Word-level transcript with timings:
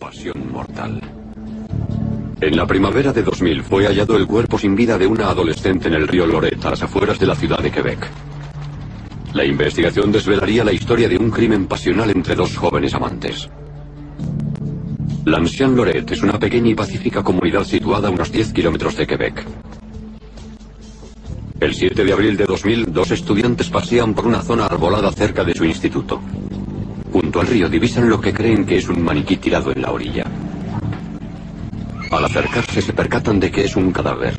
Pasión 0.00 0.50
mortal. 0.50 0.98
En 2.40 2.56
la 2.56 2.66
primavera 2.66 3.12
de 3.12 3.22
2000 3.22 3.62
fue 3.62 3.84
hallado 3.84 4.16
el 4.16 4.26
cuerpo 4.26 4.58
sin 4.58 4.74
vida 4.74 4.96
de 4.96 5.06
una 5.06 5.28
adolescente 5.28 5.88
en 5.88 5.94
el 5.94 6.08
río 6.08 6.26
Loret, 6.26 6.64
a 6.64 6.70
las 6.70 6.82
afueras 6.82 7.18
de 7.18 7.26
la 7.26 7.34
ciudad 7.34 7.58
de 7.58 7.70
Quebec. 7.70 8.08
La 9.34 9.44
investigación 9.44 10.10
desvelaría 10.10 10.64
la 10.64 10.72
historia 10.72 11.06
de 11.06 11.18
un 11.18 11.30
crimen 11.30 11.66
pasional 11.66 12.10
entre 12.10 12.34
dos 12.34 12.56
jóvenes 12.56 12.94
amantes. 12.94 13.50
L'Ancien 15.26 15.76
Loret 15.76 16.10
es 16.10 16.22
una 16.22 16.38
pequeña 16.38 16.70
y 16.70 16.74
pacífica 16.74 17.22
comunidad 17.22 17.64
situada 17.64 18.08
a 18.08 18.10
unos 18.10 18.32
10 18.32 18.54
kilómetros 18.54 18.96
de 18.96 19.06
Quebec. 19.06 19.44
El 21.60 21.74
7 21.74 22.06
de 22.06 22.12
abril 22.14 22.38
de 22.38 22.46
2000, 22.46 22.90
dos 22.90 23.10
estudiantes 23.10 23.68
pasean 23.68 24.14
por 24.14 24.26
una 24.26 24.40
zona 24.40 24.64
arbolada 24.64 25.12
cerca 25.12 25.44
de 25.44 25.54
su 25.54 25.66
instituto. 25.66 26.22
Junto 27.12 27.40
al 27.40 27.46
río 27.46 27.68
divisan 27.68 28.08
lo 28.08 28.20
que 28.20 28.32
creen 28.32 28.64
que 28.64 28.78
es 28.78 28.88
un 28.88 29.02
maniquí 29.02 29.36
tirado 29.36 29.72
en 29.72 29.82
la 29.82 29.90
orilla. 29.90 30.24
Al 32.10 32.24
acercarse 32.24 32.82
se 32.82 32.92
percatan 32.92 33.40
de 33.40 33.50
que 33.50 33.64
es 33.64 33.76
un 33.76 33.92
cadáver. 33.92 34.34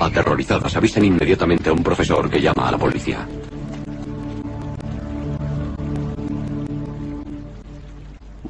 Aterrorizadas 0.00 0.76
avisan 0.76 1.04
inmediatamente 1.04 1.70
a 1.70 1.72
un 1.72 1.82
profesor 1.82 2.28
que 2.28 2.40
llama 2.40 2.68
a 2.68 2.72
la 2.72 2.78
policía. 2.78 3.26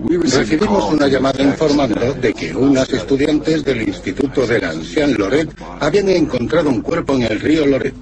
Recibimos 0.08 0.92
una 0.92 1.06
llamada 1.06 1.42
informando 1.42 2.12
de 2.14 2.33
que 2.34 2.55
unas 2.55 2.91
estudiantes 2.92 3.64
del 3.64 3.83
Instituto 3.83 4.47
de 4.47 4.61
la 4.61 4.70
Ancien 4.70 5.14
Loret 5.14 5.48
habían 5.80 6.08
encontrado 6.08 6.69
un 6.69 6.80
cuerpo 6.80 7.14
en 7.14 7.23
el 7.23 7.41
río 7.41 7.67
Loret. 7.67 7.95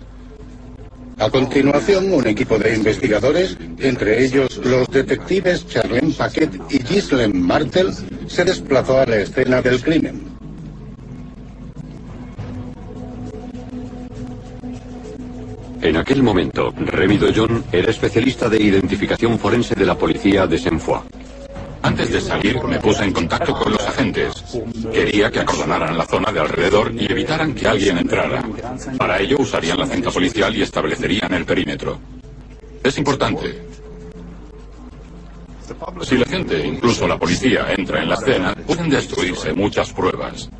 A 1.20 1.28
continuación, 1.28 2.14
un 2.14 2.26
equipo 2.26 2.58
de 2.58 2.74
investigadores, 2.74 3.54
entre 3.78 4.24
ellos 4.24 4.56
los 4.64 4.88
detectives 4.88 5.68
Charlene 5.68 6.14
Paquet 6.14 6.50
y 6.70 6.78
Ghislaine 6.78 7.38
Martel, 7.38 7.92
se 8.26 8.42
desplazó 8.42 9.00
a 9.00 9.04
la 9.04 9.16
escena 9.16 9.60
del 9.60 9.82
crimen. 9.82 10.22
En 15.82 15.96
aquel 15.98 16.22
momento, 16.22 16.72
Remy 16.74 17.18
John 17.36 17.64
era 17.70 17.90
especialista 17.90 18.48
de 18.48 18.62
identificación 18.62 19.38
forense 19.38 19.74
de 19.74 19.84
la 19.84 19.98
policía 19.98 20.46
de 20.46 20.56
Saint-Foy. 20.56 21.00
Antes 21.82 22.12
de 22.12 22.20
salir 22.20 22.62
me 22.64 22.78
puse 22.78 23.04
en 23.04 23.12
contacto 23.12 23.54
con 23.54 23.72
los 23.72 23.86
agentes. 23.86 24.32
Quería 24.92 25.30
que 25.30 25.40
acordonaran 25.40 25.96
la 25.96 26.04
zona 26.04 26.30
de 26.30 26.40
alrededor 26.40 26.92
y 26.94 27.10
evitaran 27.10 27.54
que 27.54 27.66
alguien 27.66 27.98
entrara. 27.98 28.42
Para 28.98 29.18
ello 29.18 29.36
usarían 29.38 29.78
la 29.78 29.86
cinta 29.86 30.10
policial 30.10 30.54
y 30.54 30.62
establecerían 30.62 31.32
el 31.32 31.44
perímetro. 31.44 31.98
Es 32.82 32.98
importante. 32.98 33.70
Si 36.02 36.18
la 36.18 36.26
gente, 36.26 36.66
incluso 36.66 37.06
la 37.06 37.18
policía, 37.18 37.72
entra 37.76 38.02
en 38.02 38.08
la 38.08 38.16
escena, 38.16 38.54
pueden 38.54 38.90
destruirse 38.90 39.52
muchas 39.52 39.92
pruebas. 39.92 40.50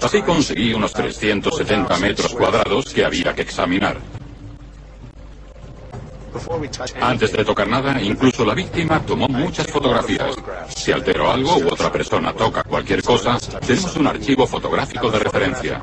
Así 0.00 0.22
conseguí 0.22 0.72
unos 0.72 0.92
370 0.92 1.98
metros 1.98 2.34
cuadrados 2.34 2.92
que 2.92 3.04
había 3.04 3.34
que 3.34 3.42
examinar. 3.42 3.98
Antes 7.00 7.32
de 7.32 7.44
tocar 7.44 7.68
nada, 7.68 8.00
incluso 8.00 8.44
la 8.44 8.54
víctima 8.54 9.00
tomó 9.00 9.28
muchas 9.28 9.66
fotografías. 9.66 10.34
Si 10.74 10.92
alteró 10.92 11.30
algo 11.30 11.58
u 11.58 11.68
otra 11.68 11.92
persona 11.92 12.32
toca 12.32 12.62
cualquier 12.62 13.02
cosa, 13.02 13.38
tenemos 13.66 13.96
un 13.96 14.06
archivo 14.06 14.46
fotográfico 14.46 15.10
de 15.10 15.18
referencia. 15.18 15.82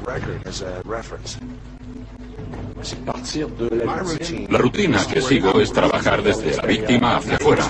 La 4.50 4.58
rutina 4.58 5.06
que 5.06 5.22
sigo 5.22 5.60
es 5.60 5.72
trabajar 5.72 6.24
desde 6.24 6.56
la 6.56 6.64
víctima 6.64 7.18
hacia 7.18 7.36
afuera. 7.36 7.66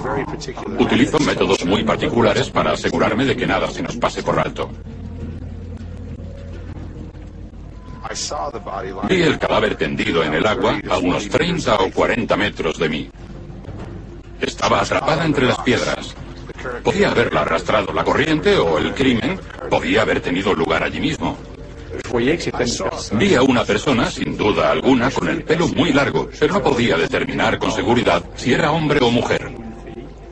Utilizo 0.77 1.19
métodos 1.19 1.65
muy 1.65 1.83
particulares 1.83 2.49
para 2.49 2.73
asegurarme 2.73 3.25
de 3.25 3.35
que 3.35 3.47
nada 3.47 3.69
se 3.71 3.81
nos 3.81 3.97
pase 3.97 4.21
por 4.21 4.39
alto. 4.39 4.69
Vi 9.07 9.21
el 9.21 9.37
cadáver 9.37 9.75
tendido 9.75 10.23
en 10.23 10.33
el 10.33 10.45
agua 10.45 10.79
a 10.89 10.97
unos 10.97 11.29
30 11.29 11.75
o 11.75 11.91
40 11.91 12.37
metros 12.37 12.79
de 12.79 12.89
mí. 12.89 13.09
Estaba 14.41 14.81
atrapada 14.81 15.25
entre 15.25 15.45
las 15.45 15.59
piedras. 15.59 16.15
Podía 16.83 17.11
haberla 17.11 17.41
arrastrado 17.41 17.93
la 17.93 18.03
corriente 18.03 18.57
o 18.57 18.77
el 18.77 18.93
crimen 18.93 19.39
podía 19.69 20.01
haber 20.01 20.21
tenido 20.21 20.53
lugar 20.53 20.83
allí 20.83 20.99
mismo. 20.99 21.37
Vi 23.13 23.35
a 23.35 23.41
una 23.43 23.63
persona, 23.63 24.09
sin 24.09 24.35
duda 24.37 24.71
alguna, 24.71 25.11
con 25.11 25.27
el 25.27 25.43
pelo 25.43 25.67
muy 25.67 25.93
largo, 25.93 26.29
pero 26.39 26.55
no 26.55 26.63
podía 26.63 26.97
determinar 26.97 27.59
con 27.59 27.71
seguridad 27.71 28.23
si 28.35 28.53
era 28.53 28.71
hombre 28.71 28.99
o 29.01 29.11
mujer. 29.11 29.58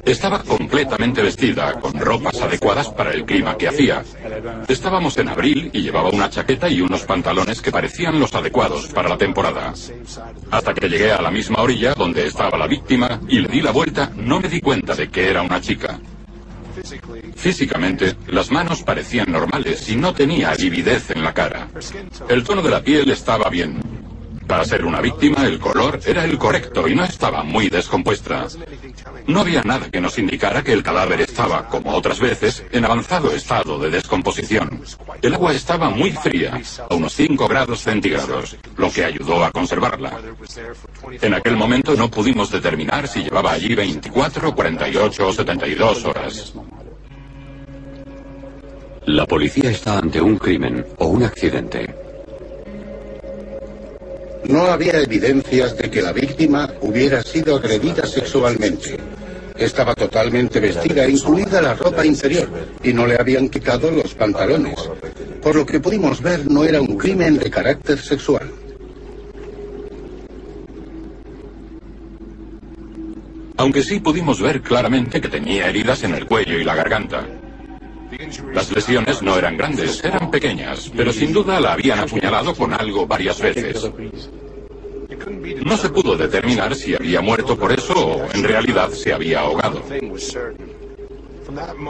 Estaba 0.08 0.42
completamente 0.42 1.22
vestida, 1.22 1.74
con 1.74 1.94
ropas 2.00 2.42
adecuadas 2.42 2.90
para 2.90 3.12
el 3.12 3.26
clima 3.26 3.58
que 3.58 3.68
hacía. 3.68 4.06
Estábamos 4.70 5.18
en 5.18 5.28
abril 5.28 5.70
y 5.74 5.82
llevaba 5.82 6.10
una 6.10 6.30
chaqueta 6.30 6.70
y 6.70 6.80
unos 6.80 7.04
pantalones 7.04 7.62
que 7.62 7.72
parecían 7.72 8.18
los 8.18 8.34
adecuados 8.34 8.88
para 8.88 9.10
la 9.10 9.18
temporada. 9.18 9.74
Hasta 10.50 10.74
que 10.74 10.88
llegué 10.88 11.12
a 11.12 11.22
la 11.22 11.30
misma 11.30 11.62
orilla 11.62 11.94
donde 11.94 12.26
estaba 12.26 12.58
la 12.58 12.68
víctima 12.68 13.20
y 13.28 13.40
le 13.40 13.50
di 13.50 13.62
la 13.62 13.72
vuelta, 13.72 14.10
no 14.16 14.40
me 14.40 14.48
di 14.48 14.62
cuenta 14.62 14.96
de 14.96 15.10
que 15.10 15.30
era 15.30 15.42
una 15.42 15.60
chica. 15.60 16.00
Físicamente, 17.36 18.16
las 18.28 18.50
manos 18.50 18.84
parecían 18.84 19.30
normales 19.32 19.90
y 19.90 19.98
no 19.98 20.14
tenía 20.14 20.54
lividez 20.56 21.12
en 21.12 21.24
la 21.24 21.34
cara. 21.34 21.68
El 22.30 22.44
tono 22.44 22.62
de 22.62 22.70
la 22.70 22.82
piel 22.82 23.12
estaba 23.12 23.50
bien. 23.50 23.97
Para 24.48 24.64
ser 24.64 24.86
una 24.86 25.02
víctima, 25.02 25.46
el 25.46 25.60
color 25.60 26.00
era 26.06 26.24
el 26.24 26.38
correcto 26.38 26.88
y 26.88 26.96
no 26.96 27.04
estaba 27.04 27.44
muy 27.44 27.70
descompuesta. 27.70 28.48
No 29.28 29.42
había 29.42 29.62
nada 29.62 29.92
que 29.92 30.00
nos 30.00 30.18
indicara 30.18 30.64
que 30.64 30.72
el 30.72 30.84
cadáver 30.84 31.22
estaba, 31.22 31.68
como 31.68 31.94
otras 31.94 32.20
veces, 32.20 32.64
en 32.72 32.86
avanzado 32.86 33.32
estado 33.32 33.78
de 33.78 33.90
descomposición. 33.90 34.82
El 35.22 35.34
agua 35.34 35.54
estaba 35.54 35.90
muy 35.90 36.12
fría, 36.12 36.62
a 36.90 36.96
unos 36.96 37.14
5 37.14 37.48
grados 37.48 37.82
centígrados, 37.82 38.56
lo 38.78 38.90
que 38.90 39.04
ayudó 39.04 39.44
a 39.44 39.52
conservarla. 39.52 40.18
En 41.22 41.34
aquel 41.34 41.58
momento 41.58 41.96
no 41.96 42.10
pudimos 42.10 42.50
determinar 42.50 43.08
si 43.08 43.24
llevaba 43.24 43.52
allí 43.52 43.76
24, 43.76 44.56
48 44.56 45.28
o 45.28 45.34
72 45.34 46.06
horas. 46.06 46.54
La 49.06 49.26
policía 49.26 49.72
está 49.72 49.98
ante 49.98 50.22
un 50.22 50.38
crimen 50.38 50.86
o 50.98 51.08
un 51.08 51.24
accidente. 51.24 52.07
No 54.48 54.64
había 54.68 55.02
evidencias 55.02 55.78
de 55.78 55.92
que 55.92 56.02
la 56.02 56.14
víctima 56.14 56.70
hubiera 56.82 57.22
sido 57.22 57.58
agredida 57.58 58.06
sexualmente. 58.06 58.98
Estaba 59.58 59.94
totalmente 59.94 60.62
vestida, 60.62 61.08
incluida 61.08 61.62
la 61.62 61.74
ropa 61.74 62.06
interior, 62.06 62.48
y 62.82 62.94
no 62.94 63.06
le 63.06 63.18
habían 63.20 63.50
quitado 63.50 63.92
los 63.92 64.14
pantalones. 64.14 64.90
Por 65.42 65.56
lo 65.56 65.66
que 65.66 65.82
pudimos 65.82 66.22
ver, 66.22 66.50
no 66.50 66.64
era 66.64 66.80
un 66.80 66.98
crimen 66.98 67.38
de 67.38 67.50
carácter 67.50 68.00
sexual. 68.00 68.50
Aunque 73.58 73.84
sí 73.84 74.00
pudimos 74.00 74.42
ver 74.42 74.62
claramente 74.62 75.20
que 75.20 75.28
tenía 75.28 75.68
heridas 75.68 76.04
en 76.04 76.14
el 76.14 76.26
cuello 76.26 76.58
y 76.58 76.64
la 76.64 76.76
garganta. 76.76 77.26
Las 78.54 78.72
lesiones 78.72 79.22
no 79.22 79.38
eran 79.38 79.58
grandes, 79.58 80.04
eran 80.04 80.32
pequeñas, 80.32 80.92
pero 80.96 81.12
sin 81.12 81.34
duda 81.34 81.60
la 81.60 81.74
habían 81.74 82.00
apuñalado 82.00 82.56
con 82.56 82.74
algo 82.74 83.06
varias 83.06 83.40
veces. 83.42 83.92
No 85.64 85.78
se 85.78 85.90
pudo 85.90 86.16
determinar 86.16 86.76
si 86.76 86.96
había 86.96 87.22
muerto 87.22 87.58
por 87.58 87.72
eso 87.72 87.94
o 87.94 88.32
en 88.34 88.44
realidad 88.44 88.90
se 88.92 89.14
había 89.14 89.42
ahogado. 89.42 89.84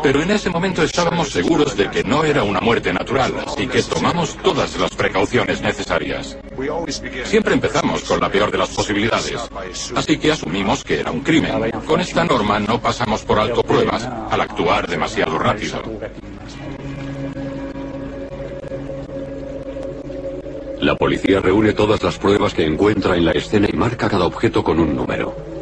Pero 0.03 0.21
en 0.21 0.31
ese 0.31 0.49
momento 0.49 0.83
estábamos 0.83 1.29
seguros 1.29 1.75
de 1.75 1.89
que 1.89 2.03
no 2.03 2.23
era 2.23 2.43
una 2.43 2.61
muerte 2.61 2.93
natural, 2.93 3.33
así 3.45 3.67
que 3.67 3.81
tomamos 3.83 4.37
todas 4.37 4.77
las 4.77 4.95
precauciones 4.95 5.61
necesarias. 5.61 6.37
Siempre 7.25 7.53
empezamos 7.53 8.03
con 8.03 8.19
la 8.19 8.29
peor 8.29 8.49
de 8.49 8.57
las 8.57 8.69
posibilidades, 8.69 9.49
así 9.95 10.17
que 10.17 10.31
asumimos 10.31 10.83
que 10.83 10.99
era 11.01 11.11
un 11.11 11.21
crimen. 11.21 11.71
Con 11.85 12.01
esta 12.01 12.25
norma 12.25 12.59
no 12.59 12.81
pasamos 12.81 13.21
por 13.21 13.39
alto 13.39 13.61
pruebas 13.63 14.05
al 14.05 14.41
actuar 14.41 14.87
demasiado 14.87 15.37
rápido. 15.37 15.83
La 20.79 20.95
policía 20.95 21.39
reúne 21.41 21.73
todas 21.73 22.01
las 22.01 22.17
pruebas 22.17 22.53
que 22.53 22.65
encuentra 22.65 23.15
en 23.15 23.25
la 23.25 23.31
escena 23.31 23.67
y 23.71 23.75
marca 23.75 24.09
cada 24.09 24.25
objeto 24.25 24.63
con 24.63 24.79
un 24.79 24.95
número. 24.95 25.56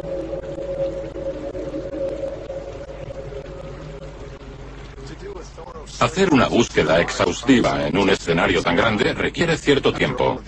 Hacer 5.98 6.32
una 6.32 6.48
búsqueda 6.48 7.00
exhaustiva 7.00 7.86
en 7.86 7.96
un 7.96 8.10
escenario 8.10 8.62
tan 8.62 8.76
grande 8.76 9.14
requiere 9.14 9.56
cierto 9.56 9.92
tiempo. 9.92 10.40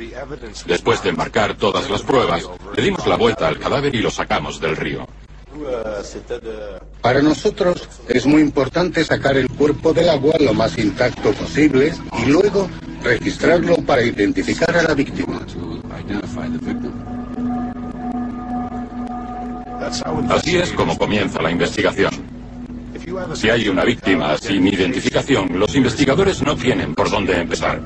Después 0.67 1.03
de 1.03 1.13
marcar 1.13 1.57
todas 1.57 1.89
las 1.89 2.03
pruebas, 2.03 2.49
le 2.77 2.83
dimos 2.83 3.07
la 3.07 3.17
vuelta 3.17 3.49
al 3.49 3.59
cadáver 3.59 3.95
y 3.95 3.99
lo 3.99 4.11
sacamos 4.11 4.61
del 4.61 4.77
río. 4.77 5.07
Para 7.01 7.23
nosotros 7.23 7.89
es 8.09 8.27
muy 8.27 8.43
importante 8.43 9.05
sacar 9.05 9.37
el 9.37 9.49
cuerpo 9.49 9.93
del 9.93 10.11
agua 10.11 10.35
lo 10.39 10.53
más 10.53 10.77
intacto 10.79 11.33
posible 11.33 11.93
y 12.19 12.27
luego 12.27 12.69
registrarlo 13.03 13.77
para 13.77 14.03
identificar 14.03 14.77
a 14.77 14.83
la 14.83 14.95
víctima. 14.95 15.41
Así 20.29 20.57
es 20.57 20.73
como 20.73 20.99
comienza 20.99 21.41
la 21.41 21.51
investigación. 21.51 22.38
Si 23.35 23.51
hay 23.51 23.69
una 23.69 23.85
víctima 23.85 24.37
sin 24.39 24.67
identificación, 24.67 25.59
los 25.59 25.75
investigadores 25.75 26.43
no 26.43 26.57
tienen 26.57 26.95
por 26.95 27.11
dónde 27.11 27.41
empezar. 27.41 27.81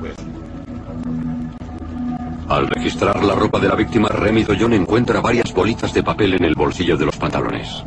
Al 2.49 2.67
registrar 2.67 3.23
la 3.23 3.35
ropa 3.35 3.59
de 3.59 3.67
la 3.67 3.75
víctima, 3.75 4.09
Remy 4.09 4.43
Doyon 4.43 4.73
encuentra 4.73 5.21
varias 5.21 5.53
bolitas 5.53 5.93
de 5.93 6.03
papel 6.03 6.33
en 6.35 6.43
el 6.43 6.55
bolsillo 6.55 6.97
de 6.97 7.05
los 7.05 7.15
pantalones. 7.17 7.83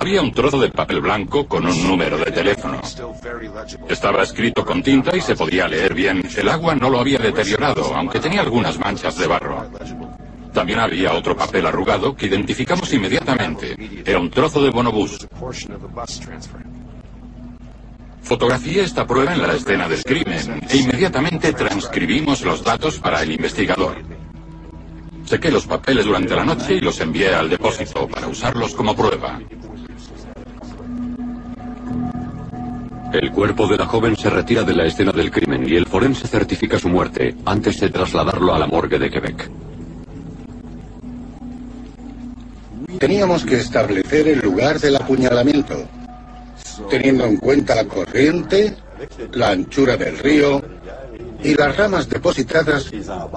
Había 0.00 0.22
un 0.22 0.32
trozo 0.32 0.60
de 0.60 0.70
papel 0.70 1.00
blanco 1.00 1.46
con 1.46 1.66
un 1.66 1.86
número 1.86 2.16
de 2.18 2.30
teléfono. 2.30 2.80
Estaba 3.88 4.22
escrito 4.22 4.64
con 4.64 4.82
tinta 4.82 5.16
y 5.16 5.20
se 5.20 5.36
podía 5.36 5.68
leer 5.68 5.94
bien. 5.94 6.26
El 6.36 6.48
agua 6.48 6.74
no 6.74 6.88
lo 6.88 7.00
había 7.00 7.18
deteriorado, 7.18 7.94
aunque 7.94 8.20
tenía 8.20 8.40
algunas 8.40 8.78
manchas 8.78 9.18
de 9.18 9.26
barro. 9.26 9.66
También 10.54 10.78
había 10.78 11.12
otro 11.12 11.36
papel 11.36 11.66
arrugado 11.66 12.14
que 12.14 12.26
identificamos 12.26 12.92
inmediatamente. 12.94 13.76
Era 14.06 14.20
un 14.20 14.30
trozo 14.30 14.62
de 14.62 14.70
bonobús. 14.70 15.26
Fotografié 18.22 18.84
esta 18.84 19.04
prueba 19.04 19.34
en 19.34 19.42
la 19.42 19.52
escena 19.52 19.88
del 19.88 20.04
crimen 20.04 20.60
e 20.70 20.76
inmediatamente 20.76 21.52
transcribimos 21.52 22.42
los 22.42 22.62
datos 22.62 23.00
para 23.00 23.20
el 23.22 23.32
investigador. 23.32 23.96
Sequé 25.24 25.50
los 25.50 25.66
papeles 25.66 26.06
durante 26.06 26.36
la 26.36 26.44
noche 26.44 26.74
y 26.74 26.80
los 26.80 27.00
envié 27.00 27.34
al 27.34 27.50
depósito 27.50 28.06
para 28.06 28.28
usarlos 28.28 28.74
como 28.74 28.94
prueba. 28.94 29.40
El 33.12 33.30
cuerpo 33.32 33.66
de 33.66 33.76
la 33.76 33.86
joven 33.86 34.16
se 34.16 34.30
retira 34.30 34.62
de 34.62 34.74
la 34.74 34.86
escena 34.86 35.10
del 35.10 35.32
crimen 35.32 35.68
y 35.68 35.74
el 35.74 35.86
forense 35.86 36.28
certifica 36.28 36.78
su 36.78 36.88
muerte 36.88 37.34
antes 37.44 37.80
de 37.80 37.90
trasladarlo 37.90 38.54
a 38.54 38.58
la 38.58 38.66
morgue 38.66 38.98
de 38.98 39.10
Quebec. 39.10 39.50
Teníamos 42.98 43.44
que 43.44 43.56
establecer 43.56 44.28
el 44.28 44.40
lugar 44.40 44.78
del 44.78 44.96
apuñalamiento, 44.96 45.86
teniendo 46.90 47.24
en 47.24 47.36
cuenta 47.36 47.74
la 47.74 47.84
corriente, 47.84 48.76
la 49.32 49.50
anchura 49.50 49.96
del 49.96 50.18
río 50.18 50.62
y 51.42 51.54
las 51.54 51.76
ramas 51.76 52.08
depositadas, 52.08 52.90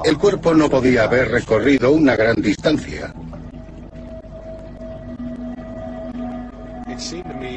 el 0.05 0.17
cuerpo 0.17 0.53
no 0.53 0.69
podía 0.69 1.03
haber 1.03 1.29
recorrido 1.29 1.91
una 1.91 2.15
gran 2.15 2.41
distancia. 2.41 3.13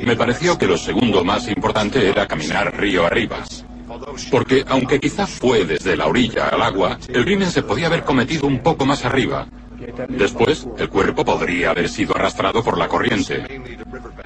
Me 0.05 0.17
pareció 0.17 0.59
que 0.59 0.67
lo 0.67 0.77
segundo 0.77 1.25
más 1.25 1.49
importante 1.49 2.09
era 2.09 2.27
caminar 2.27 2.77
río 2.77 3.07
arriba. 3.07 3.45
Porque 4.31 4.65
aunque 4.69 5.01
quizá 5.01 5.27
fue 5.27 5.65
desde 5.65 5.97
la 5.97 6.07
orilla 6.07 6.49
al 6.49 6.63
agua, 6.63 6.99
el 7.09 7.25
crimen 7.25 7.51
se 7.51 7.63
podía 7.63 7.87
haber 7.87 8.05
cometido 8.05 8.47
un 8.47 8.61
poco 8.61 8.87
más 8.87 9.05
arriba, 9.05 9.47
Después, 10.09 10.67
el 10.79 10.89
cuerpo 10.89 11.25
podría 11.25 11.71
haber 11.71 11.89
sido 11.89 12.15
arrastrado 12.17 12.63
por 12.63 12.77
la 12.77 12.89
corriente. 12.89 13.45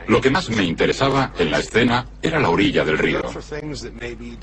Lo 0.09 0.21
que 0.21 0.31
más 0.31 0.51
me 0.51 0.65
interesaba 0.65 1.33
en 1.39 1.51
la 1.51 1.59
escena 1.59 2.07
era 2.21 2.39
la 2.39 2.51
orilla 2.51 2.85
del 2.85 2.99
río. 2.99 3.23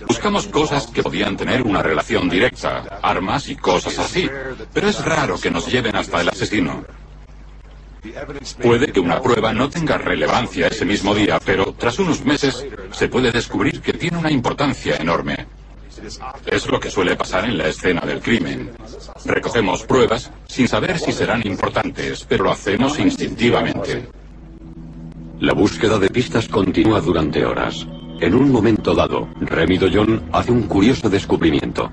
Buscamos 0.07 0.47
cosas 0.47 0.87
que 0.87 1.03
podían 1.03 1.37
tener 1.37 1.61
una 1.61 1.81
relación 1.81 2.29
directa, 2.29 2.99
armas 3.01 3.49
y 3.49 3.55
cosas 3.55 3.99
así, 3.99 4.29
pero 4.73 4.87
es 4.87 5.03
raro 5.03 5.39
que 5.39 5.51
nos 5.51 5.67
lleven 5.67 5.95
hasta 5.95 6.21
el 6.21 6.29
asesino. 6.29 6.83
Puede 8.61 8.91
que 8.91 8.99
una 8.99 9.21
prueba 9.21 9.53
no 9.53 9.69
tenga 9.69 9.97
relevancia 9.97 10.67
ese 10.67 10.85
mismo 10.85 11.13
día, 11.13 11.39
pero 11.45 11.73
tras 11.73 11.99
unos 11.99 12.25
meses 12.25 12.65
se 12.91 13.07
puede 13.07 13.31
descubrir 13.31 13.81
que 13.81 13.93
tiene 13.93 14.17
una 14.17 14.31
importancia 14.31 14.95
enorme. 14.95 15.45
Es 16.45 16.67
lo 16.67 16.79
que 16.79 16.89
suele 16.89 17.15
pasar 17.15 17.45
en 17.45 17.57
la 17.57 17.67
escena 17.67 18.01
del 18.01 18.21
crimen. 18.21 18.71
Recogemos 19.25 19.83
pruebas 19.83 20.31
sin 20.47 20.67
saber 20.67 20.97
si 20.97 21.11
serán 21.11 21.45
importantes, 21.45 22.25
pero 22.27 22.45
lo 22.45 22.51
hacemos 22.51 22.97
instintivamente. 22.99 24.07
La 25.39 25.53
búsqueda 25.53 25.97
de 25.97 26.09
pistas 26.09 26.47
continúa 26.47 27.01
durante 27.01 27.45
horas. 27.45 27.87
En 28.19 28.35
un 28.35 28.51
momento 28.51 28.93
dado, 28.93 29.27
Remy 29.39 29.77
Doyon 29.77 30.29
hace 30.31 30.51
un 30.51 30.63
curioso 30.63 31.09
descubrimiento. 31.09 31.91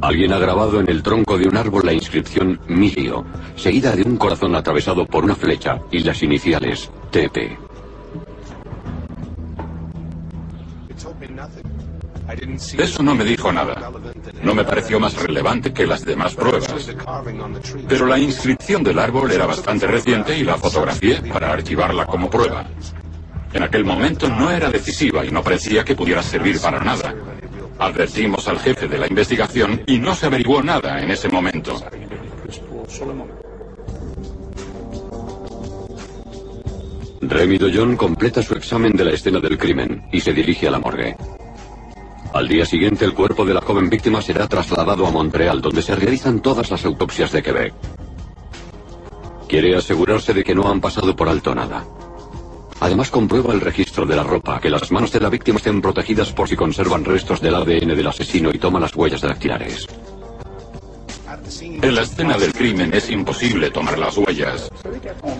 Alguien 0.00 0.32
ha 0.32 0.38
grabado 0.38 0.78
en 0.78 0.88
el 0.88 1.02
tronco 1.02 1.36
de 1.36 1.48
un 1.48 1.56
árbol 1.56 1.82
la 1.84 1.92
inscripción 1.92 2.60
Migio, 2.68 3.24
seguida 3.56 3.96
de 3.96 4.02
un 4.02 4.16
corazón 4.16 4.54
atravesado 4.54 5.04
por 5.06 5.24
una 5.24 5.34
flecha 5.34 5.80
y 5.90 6.00
las 6.00 6.22
iniciales 6.22 6.88
TP. 7.10 7.58
Eso 12.78 13.02
no 13.02 13.14
me 13.14 13.24
dijo 13.24 13.50
nada. 13.50 13.90
No 14.42 14.54
me 14.54 14.64
pareció 14.64 15.00
más 15.00 15.14
relevante 15.14 15.72
que 15.72 15.86
las 15.86 16.04
demás 16.04 16.34
pruebas. 16.34 16.90
Pero 17.88 18.06
la 18.06 18.18
inscripción 18.18 18.82
del 18.82 18.98
árbol 18.98 19.30
era 19.30 19.46
bastante 19.46 19.86
reciente 19.86 20.36
y 20.36 20.44
la 20.44 20.56
fotografié 20.56 21.22
para 21.32 21.52
archivarla 21.52 22.04
como 22.06 22.28
prueba. 22.28 22.66
En 23.52 23.62
aquel 23.62 23.84
momento 23.84 24.28
no 24.28 24.50
era 24.50 24.70
decisiva 24.70 25.24
y 25.24 25.30
no 25.30 25.42
parecía 25.42 25.84
que 25.84 25.94
pudiera 25.94 26.22
servir 26.22 26.60
para 26.60 26.80
nada. 26.80 27.14
Advertimos 27.78 28.46
al 28.48 28.58
jefe 28.58 28.88
de 28.88 28.98
la 28.98 29.06
investigación 29.06 29.82
y 29.86 29.98
no 29.98 30.14
se 30.14 30.26
averiguó 30.26 30.62
nada 30.62 31.00
en 31.00 31.10
ese 31.10 31.28
momento. 31.28 31.80
Remy 37.20 37.58
Doyon 37.58 37.96
completa 37.96 38.42
su 38.42 38.54
examen 38.54 38.92
de 38.92 39.04
la 39.04 39.12
escena 39.12 39.40
del 39.40 39.56
crimen 39.56 40.04
y 40.12 40.20
se 40.20 40.32
dirige 40.32 40.68
a 40.68 40.72
la 40.72 40.78
morgue. 40.78 41.16
Al 42.32 42.46
día 42.46 42.66
siguiente 42.66 43.04
el 43.04 43.14
cuerpo 43.14 43.44
de 43.46 43.54
la 43.54 43.62
joven 43.62 43.88
víctima 43.88 44.20
será 44.20 44.46
trasladado 44.46 45.06
a 45.06 45.10
Montreal, 45.10 45.62
donde 45.62 45.82
se 45.82 45.96
realizan 45.96 46.40
todas 46.40 46.70
las 46.70 46.84
autopsias 46.84 47.32
de 47.32 47.42
Quebec. 47.42 47.74
Quiere 49.48 49.74
asegurarse 49.74 50.34
de 50.34 50.44
que 50.44 50.54
no 50.54 50.68
han 50.70 50.80
pasado 50.80 51.16
por 51.16 51.28
alto 51.28 51.54
nada. 51.54 51.84
Además 52.80 53.10
comprueba 53.10 53.54
el 53.54 53.62
registro 53.62 54.04
de 54.04 54.14
la 54.14 54.22
ropa, 54.22 54.60
que 54.60 54.70
las 54.70 54.92
manos 54.92 55.10
de 55.10 55.20
la 55.20 55.30
víctima 55.30 55.56
estén 55.56 55.80
protegidas 55.80 56.32
por 56.32 56.48
si 56.48 56.54
conservan 56.54 57.04
restos 57.04 57.40
del 57.40 57.54
ADN 57.54 57.96
del 57.96 58.06
asesino 58.06 58.50
y 58.52 58.58
toma 58.58 58.78
las 58.78 58.94
huellas 58.94 59.22
dactilares. 59.22 59.86
En 61.60 61.94
la 61.94 62.02
escena 62.02 62.36
del 62.36 62.52
crimen 62.52 62.92
es 62.92 63.08
imposible 63.08 63.70
tomar 63.70 63.98
las 63.98 64.18
huellas. 64.18 64.68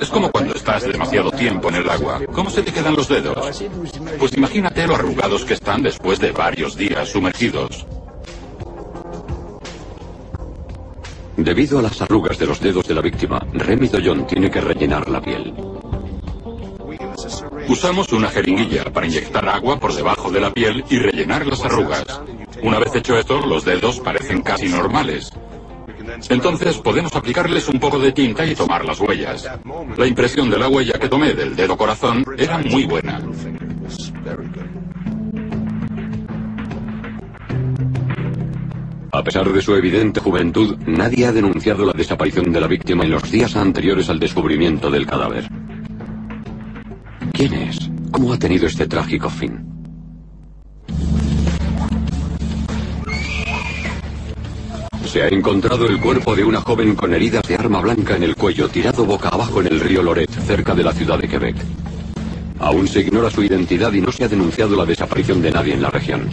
Es 0.00 0.08
como 0.08 0.30
cuando 0.30 0.54
estás 0.54 0.84
demasiado 0.84 1.30
tiempo 1.30 1.68
en 1.68 1.74
el 1.76 1.90
agua. 1.90 2.20
¿Cómo 2.32 2.48
se 2.48 2.62
te 2.62 2.72
quedan 2.72 2.96
los 2.96 3.08
dedos? 3.08 3.62
Pues 4.18 4.32
imagínate 4.34 4.86
lo 4.86 4.94
arrugados 4.94 5.44
que 5.44 5.54
están 5.54 5.82
después 5.82 6.18
de 6.18 6.32
varios 6.32 6.76
días 6.76 7.10
sumergidos. 7.10 7.86
Debido 11.36 11.78
a 11.78 11.82
las 11.82 12.00
arrugas 12.00 12.38
de 12.38 12.46
los 12.46 12.60
dedos 12.60 12.88
de 12.88 12.94
la 12.94 13.02
víctima, 13.02 13.46
Remy 13.52 13.88
Doyon 13.88 14.26
tiene 14.26 14.50
que 14.50 14.62
rellenar 14.62 15.08
la 15.10 15.20
piel. 15.20 15.54
Usamos 17.68 18.10
una 18.12 18.30
jeringuilla 18.30 18.84
para 18.84 19.06
inyectar 19.06 19.46
agua 19.46 19.78
por 19.78 19.94
debajo 19.94 20.30
de 20.30 20.40
la 20.40 20.50
piel 20.50 20.84
y 20.88 20.98
rellenar 20.98 21.46
las 21.46 21.62
arrugas. 21.64 22.22
Una 22.62 22.78
vez 22.78 22.94
hecho 22.94 23.16
esto, 23.18 23.44
los 23.44 23.64
dedos 23.64 24.00
parecen 24.00 24.40
casi 24.40 24.68
normales. 24.68 25.30
Entonces 26.28 26.76
podemos 26.78 27.14
aplicarles 27.14 27.68
un 27.68 27.78
poco 27.78 27.98
de 27.98 28.12
tinta 28.12 28.44
y 28.44 28.54
tomar 28.54 28.84
las 28.84 29.00
huellas. 29.00 29.48
La 29.96 30.06
impresión 30.06 30.50
de 30.50 30.58
la 30.58 30.68
huella 30.68 30.98
que 30.98 31.08
tomé 31.08 31.34
del 31.34 31.54
dedo 31.54 31.76
corazón 31.76 32.24
era 32.36 32.58
muy 32.58 32.84
buena. 32.84 33.20
A 39.10 39.24
pesar 39.24 39.50
de 39.52 39.62
su 39.62 39.74
evidente 39.74 40.20
juventud, 40.20 40.76
nadie 40.86 41.26
ha 41.26 41.32
denunciado 41.32 41.84
la 41.84 41.92
desaparición 41.92 42.52
de 42.52 42.60
la 42.60 42.66
víctima 42.66 43.04
en 43.04 43.10
los 43.10 43.30
días 43.30 43.56
anteriores 43.56 44.08
al 44.10 44.20
descubrimiento 44.20 44.90
del 44.90 45.06
cadáver. 45.06 45.48
¿Quién 47.32 47.54
es? 47.54 47.90
¿Cómo 48.10 48.32
ha 48.32 48.38
tenido 48.38 48.66
este 48.66 48.86
trágico 48.86 49.30
fin? 49.30 49.77
Se 55.08 55.22
ha 55.22 55.28
encontrado 55.28 55.86
el 55.86 55.98
cuerpo 55.98 56.36
de 56.36 56.44
una 56.44 56.60
joven 56.60 56.94
con 56.94 57.14
heridas 57.14 57.42
de 57.48 57.54
arma 57.54 57.80
blanca 57.80 58.16
en 58.16 58.24
el 58.24 58.36
cuello, 58.36 58.68
tirado 58.68 59.06
boca 59.06 59.30
abajo 59.30 59.62
en 59.62 59.68
el 59.68 59.80
río 59.80 60.02
Loret, 60.02 60.30
cerca 60.30 60.74
de 60.74 60.84
la 60.84 60.92
ciudad 60.92 61.18
de 61.18 61.26
Quebec. 61.26 61.56
Aún 62.58 62.86
se 62.86 63.00
ignora 63.00 63.30
su 63.30 63.42
identidad 63.42 63.90
y 63.94 64.02
no 64.02 64.12
se 64.12 64.24
ha 64.24 64.28
denunciado 64.28 64.76
la 64.76 64.84
desaparición 64.84 65.40
de 65.40 65.50
nadie 65.50 65.72
en 65.72 65.80
la 65.80 65.88
región. 65.88 66.28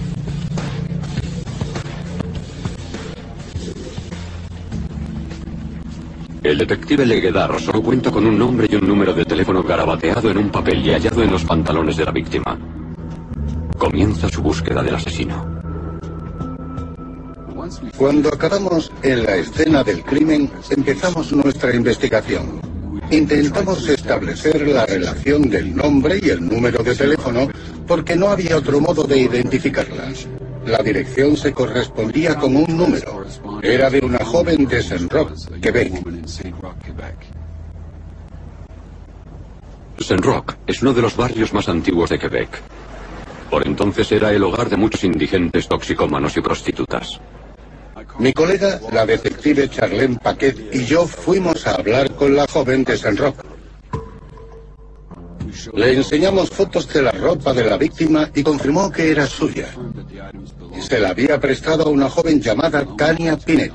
El 6.44 6.58
detective 6.58 7.06
Leguedar 7.06 7.58
solo 7.62 7.82
cuenta 7.82 8.12
con 8.12 8.26
un 8.26 8.38
nombre 8.38 8.68
y 8.70 8.76
un 8.76 8.86
número 8.86 9.14
de 9.14 9.24
teléfono 9.24 9.64
garabateado 9.64 10.30
en 10.30 10.38
un 10.38 10.50
papel 10.50 10.86
y 10.86 10.92
hallado 10.92 11.24
en 11.24 11.32
los 11.32 11.46
pantalones 11.46 11.96
de 11.96 12.04
la 12.04 12.12
víctima. 12.12 12.60
Comienza 13.78 14.28
su 14.28 14.42
búsqueda 14.42 14.84
del 14.84 14.96
asesino. 14.96 15.55
Cuando 17.98 18.30
acabamos 18.30 18.92
en 19.04 19.24
la 19.24 19.36
escena 19.36 19.84
del 19.84 20.04
crimen, 20.04 20.52
empezamos 20.70 21.32
nuestra 21.32 21.74
investigación. 21.76 22.62
Intentamos 23.12 23.88
establecer 23.88 24.68
la 24.68 24.86
relación 24.86 25.50
del 25.50 25.76
nombre 25.76 26.20
y 26.22 26.30
el 26.30 26.48
número 26.48 26.84
de 26.84 26.96
teléfono 26.96 27.48
porque 27.88 28.16
no 28.16 28.30
había 28.30 28.58
otro 28.58 28.80
modo 28.80 29.04
de 29.04 29.20
identificarlas. 29.20 30.28
La 30.66 30.80
dirección 30.80 31.38
se 31.38 31.54
correspondía 31.54 32.36
con 32.36 32.56
un 32.56 32.76
número. 32.76 33.24
Era 33.62 33.90
de 33.90 34.00
una 34.00 34.26
joven 34.26 34.66
de 34.66 34.82
Saint 34.82 35.12
Roch, 35.12 35.32
Quebec. 35.62 35.94
Saint 40.00 40.26
Roch 40.26 40.54
es 40.66 40.82
uno 40.82 40.94
de 40.94 41.02
los 41.04 41.16
barrios 41.16 41.54
más 41.54 41.70
antiguos 41.70 42.10
de 42.10 42.18
Quebec. 42.18 42.62
Por 43.52 43.68
entonces 43.68 44.12
era 44.12 44.32
el 44.32 44.44
hogar 44.44 44.70
de 44.70 44.78
muchos 44.78 45.04
indigentes 45.04 45.68
toxicómanos 45.68 46.36
y 46.36 46.42
prostitutas. 46.42 47.22
Mi 48.18 48.32
colega, 48.32 48.80
la 48.94 49.06
detective 49.06 49.70
Charlene 49.70 50.18
Paquet 50.18 50.74
y 50.74 50.86
yo 50.86 51.06
fuimos 51.06 51.68
a 51.68 51.76
hablar 51.76 52.12
con 52.16 52.36
la 52.36 52.48
joven 52.48 52.84
de 52.86 52.98
Saint 52.98 53.20
Roch. 53.20 53.36
Le 55.74 55.94
enseñamos 55.94 56.50
fotos 56.50 56.92
de 56.94 57.02
la 57.02 57.12
ropa 57.12 57.54
de 57.54 57.66
la 57.66 57.78
víctima 57.78 58.30
y 58.34 58.44
confirmó 58.44 58.90
que 58.92 59.12
era 59.12 59.28
suya. 59.28 59.68
Se 60.80 61.00
la 61.00 61.10
había 61.10 61.40
prestado 61.40 61.86
a 61.86 61.90
una 61.90 62.10
joven 62.10 62.42
llamada 62.42 62.86
Tania 62.98 63.38
Pinet. 63.38 63.74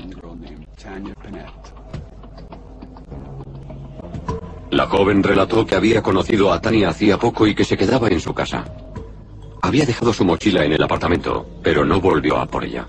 La 4.71 4.87
joven 4.87 5.21
relató 5.21 5.65
que 5.65 5.75
había 5.75 6.01
conocido 6.01 6.51
a 6.51 6.61
Tania 6.61 6.89
hacía 6.89 7.17
poco 7.17 7.45
y 7.45 7.53
que 7.53 7.65
se 7.65 7.77
quedaba 7.77 8.07
en 8.07 8.19
su 8.19 8.33
casa. 8.33 8.65
Había 9.61 9.85
dejado 9.85 10.13
su 10.13 10.25
mochila 10.25 10.65
en 10.65 10.73
el 10.73 10.81
apartamento, 10.81 11.45
pero 11.61 11.85
no 11.85 12.01
volvió 12.01 12.37
a 12.37 12.47
por 12.47 12.63
ella. 12.63 12.87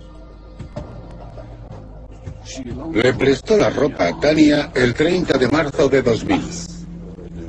Le 2.92 3.14
prestó 3.14 3.56
la 3.56 3.70
ropa 3.70 4.08
a 4.08 4.20
Tania 4.20 4.70
el 4.74 4.94
30 4.94 5.38
de 5.38 5.48
marzo 5.48 5.88
de 5.88 6.02
2000. 6.02 6.40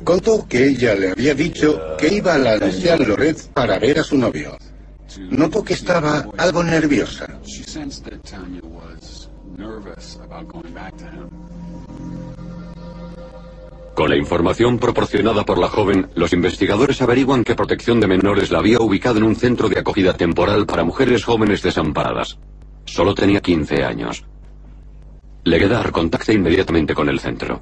Contó 0.04 0.46
que 0.46 0.68
ella 0.68 0.94
le 0.94 1.10
había 1.10 1.34
dicho 1.34 1.96
que 1.98 2.14
iba 2.14 2.34
a 2.34 2.38
la 2.38 2.52
ancian 2.54 3.08
Loret 3.08 3.48
para 3.52 3.78
ver 3.78 4.00
a 4.00 4.04
su 4.04 4.16
novio. 4.18 4.56
Notó 5.30 5.64
que 5.64 5.74
estaba 5.74 6.26
algo 6.36 6.62
nerviosa. 6.62 7.26
Con 13.94 14.10
la 14.10 14.16
información 14.16 14.78
proporcionada 14.78 15.44
por 15.44 15.58
la 15.58 15.68
joven, 15.68 16.10
los 16.14 16.32
investigadores 16.32 17.00
averiguan 17.00 17.44
que 17.44 17.54
Protección 17.54 18.00
de 18.00 18.08
Menores 18.08 18.50
la 18.50 18.58
había 18.58 18.80
ubicado 18.80 19.18
en 19.18 19.24
un 19.24 19.36
centro 19.36 19.68
de 19.68 19.78
acogida 19.78 20.14
temporal 20.14 20.66
para 20.66 20.84
mujeres 20.84 21.24
jóvenes 21.24 21.62
desamparadas. 21.62 22.38
Solo 22.84 23.14
tenía 23.14 23.40
15 23.40 23.84
años. 23.84 24.24
Leguedar 25.44 25.92
contacta 25.92 26.32
inmediatamente 26.32 26.94
con 26.94 27.08
el 27.08 27.20
centro. 27.20 27.60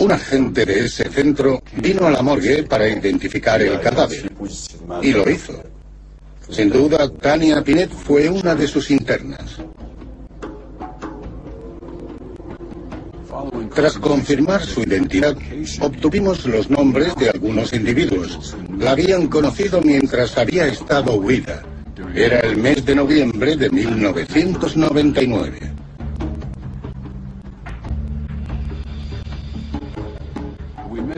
Un 0.00 0.12
agente 0.12 0.66
de 0.66 0.86
ese 0.86 1.08
centro 1.08 1.62
vino 1.76 2.06
a 2.06 2.10
la 2.10 2.22
morgue 2.22 2.64
para 2.64 2.88
identificar 2.88 3.62
el 3.62 3.80
cadáver. 3.80 4.32
Y 5.00 5.12
lo 5.12 5.30
hizo. 5.30 5.62
Sin 6.50 6.70
duda, 6.70 7.08
Tania 7.08 7.62
Pinet 7.62 7.90
fue 7.90 8.28
una 8.28 8.54
de 8.54 8.66
sus 8.66 8.90
internas. 8.90 9.60
Tras 13.74 13.98
confirmar 13.98 14.64
su 14.64 14.82
identidad, 14.82 15.36
obtuvimos 15.80 16.46
los 16.46 16.70
nombres 16.70 17.14
de 17.16 17.30
algunos 17.30 17.72
individuos. 17.72 18.56
La 18.78 18.92
habían 18.92 19.26
conocido 19.28 19.80
mientras 19.80 20.38
había 20.38 20.66
estado 20.66 21.14
huida. 21.14 21.62
Era 22.14 22.40
el 22.40 22.56
mes 22.56 22.84
de 22.84 22.94
noviembre 22.94 23.56
de 23.56 23.70
1999. 23.70 25.73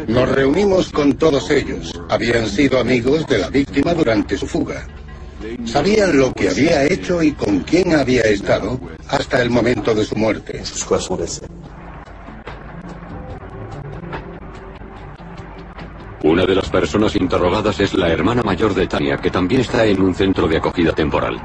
Nos 0.06 0.28
reunimos 0.28 0.92
con 0.92 1.14
todos 1.14 1.50
ellos. 1.50 1.90
Habían 2.10 2.46
sido 2.46 2.78
amigos 2.78 3.26
de 3.26 3.38
la 3.38 3.48
víctima 3.48 3.94
durante 3.94 4.36
su 4.36 4.46
fuga. 4.46 4.86
Sabían 5.64 6.18
lo 6.18 6.32
que 6.32 6.50
había 6.50 6.84
hecho 6.84 7.22
y 7.22 7.32
con 7.32 7.60
quién 7.60 7.94
había 7.94 8.22
estado 8.22 8.78
hasta 9.08 9.40
el 9.40 9.48
momento 9.48 9.94
de 9.94 10.04
su 10.04 10.14
muerte. 10.16 10.62
Una 16.22 16.44
de 16.44 16.54
las 16.54 16.68
personas 16.68 17.16
interrogadas 17.16 17.80
es 17.80 17.94
la 17.94 18.08
hermana 18.08 18.42
mayor 18.42 18.74
de 18.74 18.86
Tania, 18.86 19.16
que 19.16 19.30
también 19.30 19.62
está 19.62 19.86
en 19.86 20.02
un 20.02 20.14
centro 20.14 20.46
de 20.46 20.58
acogida 20.58 20.92
temporal. 20.92 21.40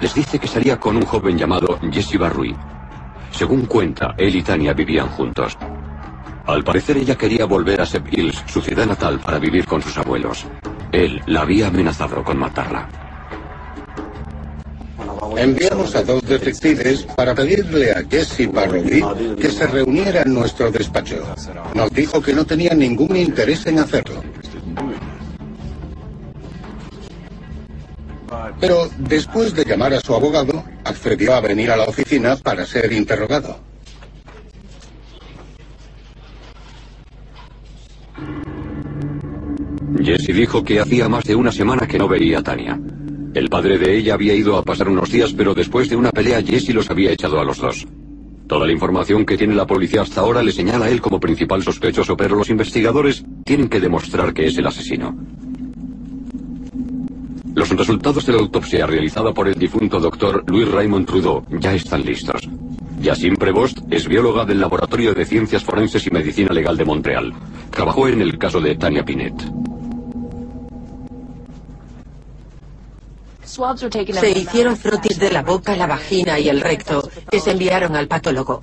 Les 0.00 0.14
dice 0.14 0.38
que 0.38 0.46
salía 0.46 0.78
con 0.78 0.96
un 0.96 1.04
joven 1.04 1.36
llamado 1.36 1.78
Jesse 1.90 2.18
Barrui. 2.18 2.54
Según 3.32 3.66
cuenta, 3.66 4.14
él 4.16 4.36
y 4.36 4.42
Tania 4.42 4.72
vivían 4.74 5.08
juntos. 5.08 5.56
Al 6.48 6.64
parecer 6.64 6.96
ella 6.96 7.14
quería 7.14 7.44
volver 7.44 7.78
a 7.82 7.84
Seb 7.84 8.04
Hills, 8.10 8.42
su 8.46 8.62
ciudad 8.62 8.86
natal, 8.86 9.20
para 9.20 9.38
vivir 9.38 9.66
con 9.66 9.82
sus 9.82 9.98
abuelos. 9.98 10.46
Él 10.92 11.20
la 11.26 11.42
había 11.42 11.66
amenazado 11.66 12.24
con 12.24 12.38
matarla. 12.38 12.88
Enviamos 15.36 15.94
a 15.94 16.02
dos 16.02 16.22
detectives 16.22 17.02
para 17.02 17.34
pedirle 17.34 17.92
a 17.92 18.02
Jesse 18.02 18.50
Barrowby 18.50 19.36
que 19.38 19.50
se 19.50 19.66
reuniera 19.66 20.22
en 20.22 20.32
nuestro 20.32 20.70
despacho. 20.70 21.22
Nos 21.74 21.90
dijo 21.90 22.22
que 22.22 22.32
no 22.32 22.46
tenía 22.46 22.72
ningún 22.72 23.14
interés 23.14 23.66
en 23.66 23.80
hacerlo. 23.80 24.22
Pero 28.58 28.88
después 28.96 29.52
de 29.52 29.66
llamar 29.66 29.92
a 29.92 30.00
su 30.00 30.14
abogado, 30.14 30.64
accedió 30.82 31.34
a 31.34 31.42
venir 31.42 31.70
a 31.70 31.76
la 31.76 31.84
oficina 31.84 32.36
para 32.36 32.64
ser 32.64 32.90
interrogado. 32.90 33.68
Jesse 40.02 40.34
dijo 40.34 40.62
que 40.62 40.80
hacía 40.80 41.08
más 41.08 41.24
de 41.24 41.34
una 41.34 41.52
semana 41.52 41.86
que 41.86 41.98
no 41.98 42.08
veía 42.08 42.38
a 42.38 42.42
Tania. 42.42 42.78
El 43.34 43.48
padre 43.48 43.78
de 43.78 43.96
ella 43.96 44.14
había 44.14 44.34
ido 44.34 44.56
a 44.56 44.62
pasar 44.62 44.88
unos 44.88 45.10
días, 45.10 45.32
pero 45.32 45.54
después 45.54 45.88
de 45.88 45.96
una 45.96 46.10
pelea 46.10 46.42
Jesse 46.42 46.74
los 46.74 46.90
había 46.90 47.12
echado 47.12 47.40
a 47.40 47.44
los 47.44 47.58
dos. 47.58 47.86
Toda 48.46 48.66
la 48.66 48.72
información 48.72 49.26
que 49.26 49.36
tiene 49.36 49.54
la 49.54 49.66
policía 49.66 50.02
hasta 50.02 50.22
ahora 50.22 50.42
le 50.42 50.52
señala 50.52 50.86
a 50.86 50.90
él 50.90 51.00
como 51.00 51.20
principal 51.20 51.62
sospechoso, 51.62 52.16
pero 52.16 52.36
los 52.36 52.48
investigadores 52.48 53.24
tienen 53.44 53.68
que 53.68 53.80
demostrar 53.80 54.32
que 54.32 54.46
es 54.46 54.56
el 54.56 54.66
asesino. 54.66 55.14
Los 57.54 57.68
resultados 57.70 58.24
de 58.24 58.32
la 58.32 58.38
autopsia 58.38 58.86
realizada 58.86 59.34
por 59.34 59.48
el 59.48 59.54
difunto 59.54 60.00
doctor 60.00 60.44
Louis 60.46 60.70
Raymond 60.70 61.06
Trudeau 61.06 61.44
ya 61.60 61.74
están 61.74 62.02
listos. 62.04 62.48
Yacine 63.00 63.36
Prevost 63.36 63.80
es 63.90 64.08
bióloga 64.08 64.44
del 64.44 64.60
Laboratorio 64.60 65.12
de 65.12 65.24
Ciencias 65.24 65.62
Forenses 65.62 66.06
y 66.06 66.10
Medicina 66.10 66.52
Legal 66.52 66.76
de 66.76 66.84
Montreal. 66.84 67.32
Trabajó 67.70 68.08
en 68.08 68.22
el 68.22 68.38
caso 68.38 68.60
de 68.60 68.76
Tania 68.76 69.04
Pinet. 69.04 69.34
Se 73.48 74.30
hicieron 74.30 74.76
frotis 74.76 75.18
de 75.18 75.30
la 75.30 75.42
boca, 75.42 75.74
la 75.74 75.86
vagina 75.86 76.38
y 76.38 76.48
el 76.48 76.60
recto, 76.60 77.08
que 77.30 77.40
se 77.40 77.52
enviaron 77.52 77.96
al 77.96 78.06
patólogo. 78.06 78.60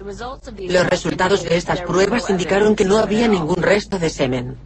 Los 0.57 0.87
resultados 0.87 1.43
de 1.43 1.57
estas 1.57 1.81
pruebas 1.81 2.29
indicaron 2.29 2.75
que 2.75 2.85
no 2.85 2.99
había 2.99 3.27
ningún 3.27 3.61
resto 3.61 3.97
de 3.97 4.09
semen. 4.09 4.57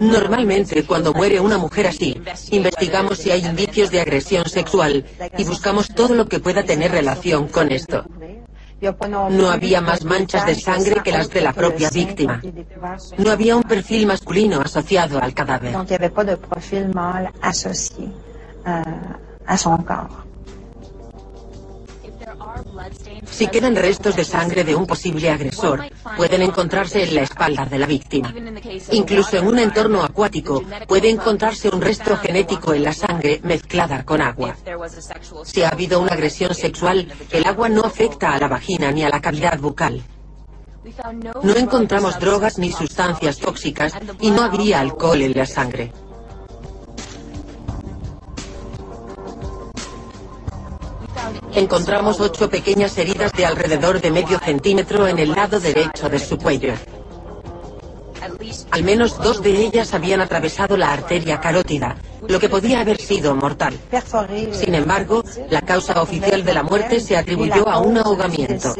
Normalmente, 0.00 0.84
cuando 0.84 1.14
muere 1.14 1.40
una 1.40 1.56
mujer 1.56 1.86
así, 1.86 2.20
investigamos 2.50 3.18
si 3.18 3.30
hay 3.30 3.44
indicios 3.46 3.90
de 3.90 4.00
agresión 4.00 4.44
sexual 4.46 5.06
y 5.38 5.44
buscamos 5.44 5.88
todo 5.88 6.14
lo 6.14 6.26
que 6.26 6.40
pueda 6.40 6.62
tener 6.62 6.90
relación 6.90 7.48
con 7.48 7.72
esto. 7.72 8.04
No 9.30 9.50
había 9.50 9.80
más 9.80 10.04
manchas 10.04 10.46
de 10.46 10.54
sangre 10.54 11.02
que 11.04 11.12
las 11.12 11.28
de 11.28 11.42
la 11.42 11.52
propia 11.52 11.90
víctima. 11.90 12.40
No 13.18 13.30
había 13.30 13.56
un 13.56 13.62
perfil 13.62 14.06
masculino 14.06 14.60
asociado 14.60 15.20
al 15.20 15.34
cadáver. 15.34 15.74
Si 23.30 23.46
quedan 23.46 23.76
restos 23.76 24.16
de 24.16 24.24
sangre 24.24 24.64
de 24.64 24.74
un 24.74 24.86
posible 24.86 25.30
agresor, 25.30 25.84
pueden 26.16 26.42
encontrarse 26.42 27.02
en 27.04 27.14
la 27.14 27.22
espalda 27.22 27.64
de 27.64 27.78
la 27.78 27.86
víctima. 27.86 28.34
Incluso 28.90 29.36
en 29.36 29.46
un 29.46 29.58
entorno 29.58 30.02
acuático 30.02 30.62
puede 30.86 31.10
encontrarse 31.10 31.68
un 31.68 31.80
resto 31.80 32.16
genético 32.16 32.74
en 32.74 32.84
la 32.84 32.92
sangre 32.92 33.40
mezclada 33.44 34.04
con 34.04 34.20
agua. 34.20 34.56
Si 35.44 35.62
ha 35.62 35.68
habido 35.68 36.00
una 36.00 36.12
agresión 36.12 36.54
sexual, 36.54 37.12
el 37.30 37.46
agua 37.46 37.68
no 37.68 37.82
afecta 37.82 38.34
a 38.34 38.38
la 38.38 38.48
vagina 38.48 38.90
ni 38.90 39.04
a 39.04 39.08
la 39.08 39.20
cavidad 39.20 39.58
bucal. 39.58 40.02
No 41.42 41.56
encontramos 41.56 42.18
drogas 42.18 42.58
ni 42.58 42.72
sustancias 42.72 43.38
tóxicas 43.38 43.94
y 44.20 44.30
no 44.30 44.42
había 44.42 44.80
alcohol 44.80 45.22
en 45.22 45.36
la 45.36 45.46
sangre. 45.46 45.92
Encontramos 51.54 52.20
ocho 52.20 52.48
pequeñas 52.48 52.96
heridas 52.98 53.32
de 53.32 53.46
alrededor 53.46 54.00
de 54.00 54.10
medio 54.10 54.38
centímetro 54.38 55.06
en 55.08 55.18
el 55.18 55.32
lado 55.32 55.60
derecho 55.60 56.08
de 56.08 56.18
su 56.18 56.38
cuello. 56.38 56.74
Al 58.70 58.84
menos 58.84 59.18
dos 59.18 59.42
de 59.42 59.50
ellas 59.50 59.94
habían 59.94 60.20
atravesado 60.20 60.76
la 60.76 60.92
arteria 60.92 61.40
carótida, 61.40 61.96
lo 62.28 62.38
que 62.38 62.48
podía 62.48 62.80
haber 62.80 63.00
sido 63.00 63.34
mortal. 63.34 63.74
Sin 64.52 64.74
embargo, 64.74 65.24
la 65.48 65.62
causa 65.62 66.00
oficial 66.00 66.44
de 66.44 66.54
la 66.54 66.62
muerte 66.62 67.00
se 67.00 67.16
atribuyó 67.16 67.68
a 67.68 67.78
un 67.78 67.98
ahogamiento. 67.98 68.74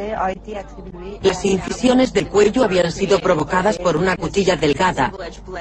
Las 1.22 1.44
incisiones 1.44 2.12
del 2.12 2.28
cuello 2.28 2.64
habían 2.64 2.92
sido 2.92 3.18
provocadas 3.18 3.78
por 3.78 3.96
una 3.96 4.16
cuchilla 4.16 4.56
delgada, 4.56 5.12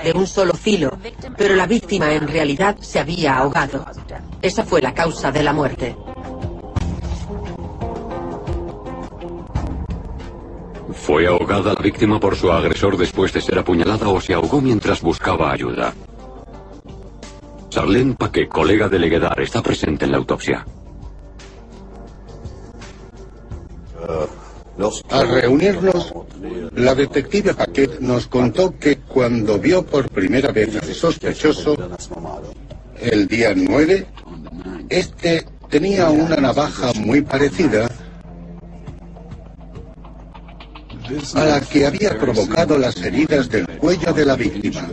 de 0.03 0.11
un 0.11 0.27
solo 0.27 0.53
filo, 0.53 0.97
pero 1.37 1.55
la 1.55 1.65
víctima 1.65 2.11
en 2.13 2.27
realidad 2.27 2.77
se 2.79 2.99
había 2.99 3.37
ahogado. 3.37 3.85
Esa 4.41 4.63
fue 4.63 4.81
la 4.81 4.93
causa 4.93 5.31
de 5.31 5.43
la 5.43 5.53
muerte. 5.53 5.95
¿Fue 11.09 11.25
ahogada 11.25 11.73
la 11.73 11.81
víctima 11.81 12.19
por 12.19 12.35
su 12.35 12.51
agresor 12.51 12.95
después 12.95 13.33
de 13.33 13.41
ser 13.41 13.57
apuñalada 13.57 14.07
o 14.09 14.21
se 14.21 14.35
ahogó 14.35 14.61
mientras 14.61 15.01
buscaba 15.01 15.51
ayuda? 15.51 15.91
Charlene 17.69 18.13
Paquet, 18.13 18.47
colega 18.47 18.87
de 18.87 18.99
Leguedar, 18.99 19.41
está 19.41 19.63
presente 19.63 20.05
en 20.05 20.11
la 20.11 20.17
autopsia. 20.17 20.63
Al 25.09 25.29
reunirnos, 25.29 26.13
la 26.75 26.93
detective 26.93 27.55
Paquet 27.55 27.99
nos 28.01 28.27
contó 28.27 28.77
que 28.77 28.97
cuando 28.97 29.57
vio 29.57 29.83
por 29.83 30.07
primera 30.09 30.51
vez 30.51 30.75
al 30.75 30.93
sospechoso, 30.93 31.75
el 33.01 33.27
día 33.27 33.55
9, 33.55 34.05
este 34.89 35.47
tenía 35.71 36.11
una 36.11 36.35
navaja 36.35 36.93
muy 36.93 37.23
parecida 37.23 37.89
a 41.35 41.45
la 41.45 41.61
que 41.61 41.85
había 41.85 42.17
provocado 42.17 42.77
las 42.77 42.97
heridas 42.97 43.49
del 43.49 43.67
cuello 43.77 44.13
de 44.13 44.25
la 44.25 44.35
víctima. 44.35 44.87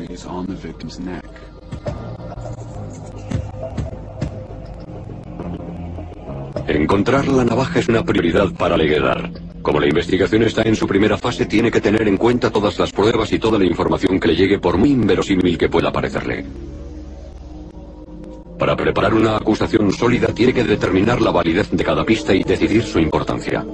Encontrar 6.68 7.28
la 7.28 7.44
navaja 7.44 7.78
es 7.78 7.88
una 7.88 8.02
prioridad 8.04 8.50
para 8.52 8.76
Leguedar. 8.76 9.30
Como 9.62 9.80
la 9.80 9.86
investigación 9.86 10.42
está 10.42 10.62
en 10.62 10.76
su 10.76 10.86
primera 10.86 11.18
fase, 11.18 11.46
tiene 11.46 11.70
que 11.70 11.80
tener 11.80 12.06
en 12.08 12.16
cuenta 12.16 12.50
todas 12.50 12.78
las 12.78 12.92
pruebas 12.92 13.32
y 13.32 13.38
toda 13.38 13.58
la 13.58 13.64
información 13.64 14.18
que 14.18 14.28
le 14.28 14.36
llegue 14.36 14.58
por 14.58 14.76
muy 14.76 14.90
inverosímil 14.90 15.58
que 15.58 15.68
pueda 15.68 15.92
parecerle. 15.92 16.44
Para 18.58 18.76
preparar 18.76 19.12
una 19.14 19.36
acusación 19.36 19.92
sólida 19.92 20.28
tiene 20.28 20.54
que 20.54 20.64
determinar 20.64 21.20
la 21.20 21.30
validez 21.30 21.70
de 21.70 21.84
cada 21.84 22.04
pista 22.04 22.34
y 22.34 22.42
decidir 22.42 22.82
su 22.82 22.98
importancia. 22.98 23.64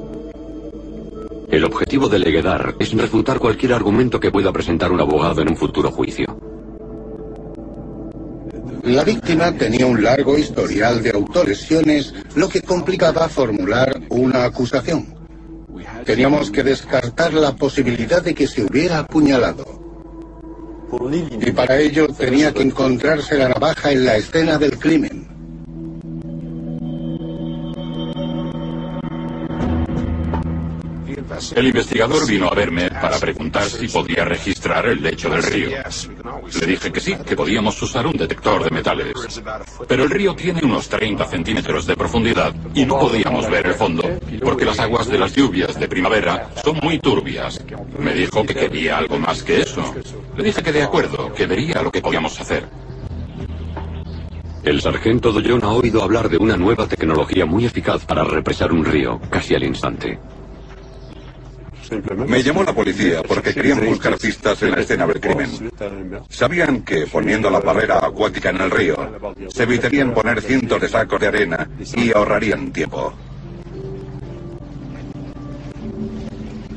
El 1.52 1.64
objetivo 1.64 2.08
de 2.08 2.18
Leguedar 2.18 2.76
es 2.78 2.94
refutar 2.94 3.38
cualquier 3.38 3.74
argumento 3.74 4.18
que 4.18 4.30
pueda 4.30 4.50
presentar 4.50 4.90
un 4.90 5.02
abogado 5.02 5.42
en 5.42 5.50
un 5.50 5.56
futuro 5.58 5.90
juicio. 5.90 6.24
La 8.84 9.04
víctima 9.04 9.52
tenía 9.52 9.84
un 9.84 10.02
largo 10.02 10.38
historial 10.38 11.02
de 11.02 11.10
autolesiones, 11.10 12.14
lo 12.36 12.48
que 12.48 12.62
complicaba 12.62 13.28
formular 13.28 14.00
una 14.08 14.44
acusación. 14.44 15.14
Teníamos 16.06 16.50
que 16.50 16.62
descartar 16.62 17.34
la 17.34 17.54
posibilidad 17.54 18.22
de 18.22 18.34
que 18.34 18.46
se 18.46 18.64
hubiera 18.64 19.00
apuñalado. 19.00 19.66
Y 21.38 21.50
para 21.50 21.78
ello 21.78 22.08
tenía 22.08 22.54
que 22.54 22.62
encontrarse 22.62 23.36
la 23.36 23.50
navaja 23.50 23.92
en 23.92 24.06
la 24.06 24.16
escena 24.16 24.56
del 24.56 24.78
crimen. 24.78 25.21
El 31.54 31.66
investigador 31.66 32.26
vino 32.26 32.48
a 32.48 32.54
verme 32.54 32.88
para 32.88 33.18
preguntar 33.18 33.64
si 33.64 33.88
podía 33.88 34.24
registrar 34.24 34.86
el 34.86 35.02
lecho 35.02 35.28
del 35.28 35.42
río. 35.42 35.70
Le 36.60 36.66
dije 36.66 36.92
que 36.92 37.00
sí, 37.00 37.16
que 37.26 37.36
podíamos 37.36 37.80
usar 37.82 38.06
un 38.06 38.16
detector 38.16 38.64
de 38.64 38.70
metales. 38.70 39.12
Pero 39.88 40.04
el 40.04 40.10
río 40.10 40.34
tiene 40.34 40.60
unos 40.62 40.88
30 40.88 41.24
centímetros 41.26 41.86
de 41.86 41.96
profundidad 41.96 42.54
y 42.74 42.86
no 42.86 42.98
podíamos 42.98 43.50
ver 43.50 43.66
el 43.66 43.74
fondo, 43.74 44.02
porque 44.42 44.64
las 44.64 44.78
aguas 44.78 45.08
de 45.08 45.18
las 45.18 45.34
lluvias 45.34 45.78
de 45.78 45.88
primavera 45.88 46.50
son 46.62 46.78
muy 46.82 46.98
turbias. 46.98 47.60
Me 47.98 48.14
dijo 48.14 48.44
que 48.44 48.54
quería 48.54 48.98
algo 48.98 49.18
más 49.18 49.42
que 49.42 49.62
eso. 49.62 49.94
Le 50.36 50.44
dije 50.44 50.62
que 50.62 50.72
de 50.72 50.82
acuerdo, 50.82 51.32
que 51.32 51.46
vería 51.46 51.82
lo 51.82 51.90
que 51.90 52.00
podíamos 52.00 52.40
hacer. 52.40 52.68
El 54.62 54.80
sargento 54.80 55.32
Doyon 55.32 55.64
ha 55.64 55.72
oído 55.72 56.04
hablar 56.04 56.28
de 56.28 56.36
una 56.36 56.56
nueva 56.56 56.86
tecnología 56.86 57.44
muy 57.44 57.64
eficaz 57.64 58.04
para 58.04 58.22
represar 58.22 58.70
un 58.72 58.84
río, 58.84 59.20
casi 59.28 59.56
al 59.56 59.64
instante. 59.64 60.20
Me 62.26 62.42
llamó 62.42 62.62
la 62.62 62.74
policía 62.74 63.22
porque 63.22 63.52
querían 63.54 63.84
buscar 63.84 64.16
pistas 64.18 64.62
en 64.62 64.70
la 64.72 64.80
escena 64.80 65.06
del 65.06 65.20
crimen. 65.20 65.50
Sabían 66.28 66.82
que 66.82 67.06
poniendo 67.06 67.50
la 67.50 67.60
barrera 67.60 67.98
acuática 68.02 68.50
en 68.50 68.60
el 68.60 68.70
río, 68.70 68.96
se 69.48 69.64
evitarían 69.64 70.14
poner 70.14 70.40
cientos 70.40 70.80
de 70.80 70.88
sacos 70.88 71.20
de 71.20 71.26
arena 71.26 71.68
y 71.94 72.12
ahorrarían 72.12 72.72
tiempo. 72.72 73.12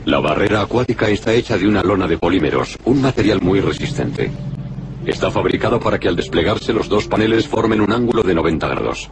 La 0.06 0.20
barrera 0.20 0.62
acuática 0.62 1.10
está 1.10 1.34
hecha 1.34 1.58
de 1.58 1.68
una 1.68 1.82
lona 1.82 2.08
de 2.08 2.20
polímeros, 2.20 2.78
un 2.86 3.02
material 3.02 3.42
muy 3.42 3.60
resistente. 3.60 4.30
Está 5.06 5.32
fabricado 5.32 5.80
para 5.80 6.00
que 6.00 6.08
al 6.08 6.16
desplegarse 6.16 6.74
los 6.74 6.90
dos 6.90 7.08
paneles 7.08 7.48
formen 7.48 7.82
un 7.82 7.92
ángulo 7.92 8.22
de 8.22 8.36
90 8.36 8.68
grados. 8.68 9.10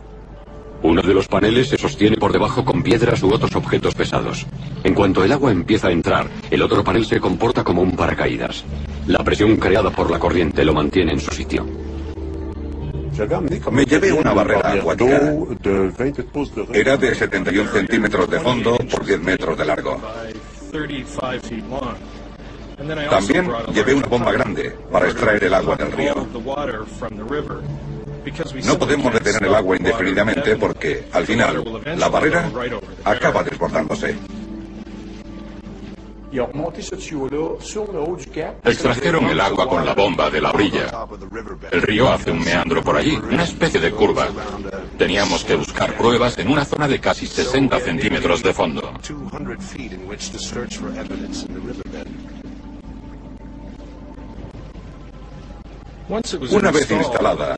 Uno 0.83 1.01
de 1.01 1.13
los 1.13 1.29
paneles 1.29 1.69
se 1.69 1.77
sostiene 1.77 2.17
por 2.17 2.33
debajo 2.33 2.65
con 2.65 2.83
piedras 2.83 3.23
u 3.23 3.33
otros 3.33 3.55
objetos 3.55 3.95
pesados. 3.95 4.45
En 4.83 4.93
cuanto 4.93 5.23
el 5.23 5.31
agua 5.31 5.49
empieza 5.49 5.87
a 5.87 5.91
entrar, 5.91 6.27
el 6.51 6.61
otro 6.61 6.83
panel 6.83 7.05
se 7.05 7.21
comporta 7.21 7.63
como 7.63 7.81
un 7.81 7.95
paracaídas. 7.95 8.65
La 9.07 9.23
presión 9.23 9.55
creada 9.55 9.89
por 9.91 10.11
la 10.11 10.19
corriente 10.19 10.65
lo 10.65 10.73
mantiene 10.73 11.13
en 11.13 11.21
su 11.21 11.31
sitio. 11.31 11.65
Me 13.71 13.85
llevé 13.85 14.11
una 14.11 14.33
barrera 14.33 14.73
acuática. 14.73 15.33
Era 16.73 16.97
de 16.97 17.15
71 17.15 17.71
centímetros 17.71 18.29
de 18.29 18.39
fondo 18.41 18.75
por 18.75 19.05
10 19.05 19.21
metros 19.21 19.57
de 19.57 19.65
largo. 19.65 20.01
También 23.09 23.49
llevé 23.73 23.93
una 23.93 24.07
bomba 24.07 24.31
grande 24.33 24.75
para 24.91 25.05
extraer 25.07 25.43
el 25.45 25.53
agua 25.53 25.77
del 25.77 25.91
río. 25.93 26.27
No 28.65 28.77
podemos 28.77 29.13
detener 29.13 29.43
el 29.43 29.55
agua 29.55 29.77
indefinidamente 29.77 30.55
porque, 30.55 31.05
al 31.11 31.25
final, 31.25 31.63
la 31.97 32.09
barrera 32.09 32.49
acaba 33.03 33.43
desbordándose. 33.43 34.15
Extrajeron 38.63 39.25
el 39.25 39.39
agua 39.39 39.69
con 39.69 39.85
la 39.85 39.93
bomba 39.93 40.31
de 40.31 40.41
la 40.41 40.49
orilla. 40.49 41.05
El 41.71 41.81
río 41.83 42.11
hace 42.11 42.31
un 42.31 42.39
meandro 42.43 42.81
por 42.81 42.97
allí, 42.97 43.15
una 43.31 43.43
especie 43.43 43.79
de 43.79 43.91
curva. 43.91 44.27
Teníamos 44.97 45.43
que 45.43 45.55
buscar 45.55 45.95
pruebas 45.95 46.37
en 46.39 46.47
una 46.47 46.65
zona 46.65 46.87
de 46.87 46.99
casi 46.99 47.27
60 47.27 47.79
centímetros 47.81 48.41
de 48.41 48.51
fondo. 48.51 48.93
Una 56.09 56.71
vez 56.71 56.91
instalada, 56.91 57.55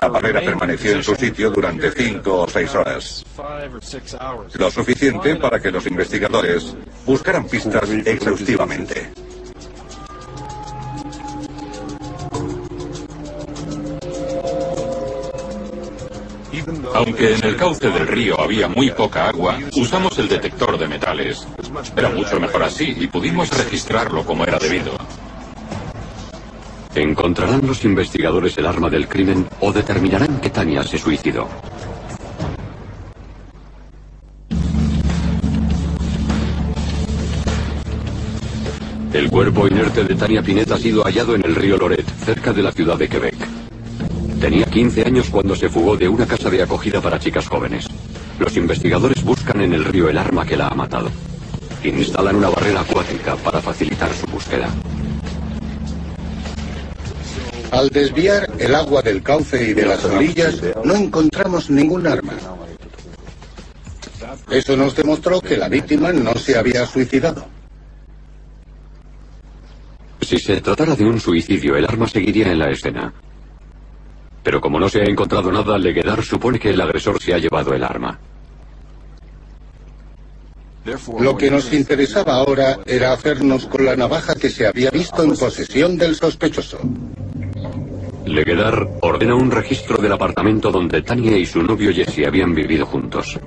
la 0.00 0.08
barrera 0.08 0.40
permaneció 0.40 0.92
en 0.92 1.02
su 1.02 1.14
sitio 1.16 1.50
durante 1.50 1.90
cinco 1.90 2.42
o 2.42 2.48
seis 2.48 2.72
horas. 2.74 3.24
Lo 4.54 4.70
suficiente 4.70 5.36
para 5.36 5.60
que 5.60 5.70
los 5.70 5.86
investigadores 5.86 6.76
buscaran 7.04 7.46
pistas 7.46 7.88
exhaustivamente. 7.90 9.10
Aunque 16.94 17.34
en 17.34 17.44
el 17.44 17.56
cauce 17.56 17.90
del 17.90 18.06
río 18.06 18.40
había 18.40 18.68
muy 18.68 18.90
poca 18.90 19.28
agua, 19.28 19.58
usamos 19.76 20.18
el 20.18 20.28
detector 20.28 20.78
de 20.78 20.86
metales. 20.86 21.46
Era 21.96 22.10
mucho 22.10 22.38
mejor 22.38 22.62
así 22.62 22.94
y 22.98 23.06
pudimos 23.06 23.50
registrarlo 23.56 24.24
como 24.24 24.44
era 24.44 24.58
debido. 24.58 24.92
¿Encontrarán 26.94 27.66
los 27.66 27.84
investigadores 27.84 28.56
el 28.58 28.66
arma 28.66 28.88
del 28.88 29.08
crimen 29.08 29.46
o 29.60 29.72
determinarán 29.72 30.40
que 30.40 30.50
Tania 30.50 30.82
se 30.82 30.98
suicidó? 30.98 31.46
El 39.12 39.30
cuerpo 39.30 39.66
inerte 39.66 40.04
de 40.04 40.14
Tania 40.14 40.42
Pinet 40.42 40.70
ha 40.70 40.78
sido 40.78 41.02
hallado 41.02 41.34
en 41.34 41.44
el 41.44 41.54
río 41.54 41.76
Loret, 41.76 42.06
cerca 42.24 42.52
de 42.52 42.62
la 42.62 42.72
ciudad 42.72 42.96
de 42.96 43.08
Quebec. 43.08 43.36
Tenía 44.40 44.66
15 44.66 45.02
años 45.02 45.28
cuando 45.30 45.56
se 45.56 45.68
fugó 45.68 45.96
de 45.96 46.08
una 46.08 46.26
casa 46.26 46.50
de 46.50 46.62
acogida 46.62 47.00
para 47.00 47.18
chicas 47.18 47.48
jóvenes. 47.48 47.88
Los 48.38 48.56
investigadores 48.56 49.24
buscan 49.24 49.60
en 49.60 49.72
el 49.72 49.84
río 49.84 50.08
el 50.08 50.18
arma 50.18 50.46
que 50.46 50.56
la 50.56 50.68
ha 50.68 50.74
matado. 50.74 51.10
instalan 51.82 52.36
una 52.36 52.48
barrera 52.48 52.82
acuática 52.82 53.34
para 53.36 53.60
facilitar 53.60 54.12
su 54.12 54.26
búsqueda. 54.26 54.68
Al 57.70 57.90
desviar 57.90 58.50
el 58.58 58.74
agua 58.74 59.02
del 59.02 59.22
cauce 59.22 59.70
y 59.70 59.74
de 59.74 59.86
las 59.86 60.04
orillas, 60.04 60.60
no 60.84 60.94
encontramos 60.94 61.70
ningún 61.70 62.06
arma. 62.06 62.34
Eso 64.50 64.76
nos 64.76 64.94
demostró 64.96 65.40
que 65.40 65.56
la 65.56 65.68
víctima 65.68 66.12
no 66.12 66.34
se 66.34 66.56
había 66.56 66.86
suicidado. 66.86 67.46
Si 70.22 70.38
se 70.38 70.60
tratara 70.60 70.96
de 70.96 71.04
un 71.04 71.20
suicidio, 71.20 71.76
el 71.76 71.84
arma 71.84 72.08
seguiría 72.08 72.50
en 72.50 72.58
la 72.58 72.70
escena. 72.70 73.12
Pero 74.42 74.60
como 74.60 74.80
no 74.80 74.88
se 74.88 75.00
ha 75.00 75.04
encontrado 75.04 75.52
nada, 75.52 75.78
Leguedar 75.78 76.22
supone 76.22 76.58
que 76.58 76.70
el 76.70 76.80
agresor 76.80 77.22
se 77.22 77.34
ha 77.34 77.38
llevado 77.38 77.74
el 77.74 77.84
arma. 77.84 78.18
Lo 81.20 81.36
que 81.36 81.50
nos 81.50 81.72
interesaba 81.74 82.36
ahora 82.36 82.78
era 82.86 83.12
hacernos 83.12 83.66
con 83.66 83.84
la 83.84 83.94
navaja 83.94 84.34
que 84.34 84.48
se 84.48 84.66
había 84.66 84.90
visto 84.90 85.22
en 85.22 85.36
posesión 85.36 85.98
del 85.98 86.14
sospechoso. 86.14 86.78
Leguedar 88.28 88.86
ordena 89.00 89.34
un 89.34 89.50
registro 89.50 89.96
del 89.96 90.12
apartamento 90.12 90.70
donde 90.70 91.00
Tania 91.02 91.36
y 91.38 91.46
su 91.46 91.62
novio 91.62 91.92
Jesse 91.92 92.26
habían 92.26 92.54
vivido 92.54 92.84
juntos. 92.84 93.38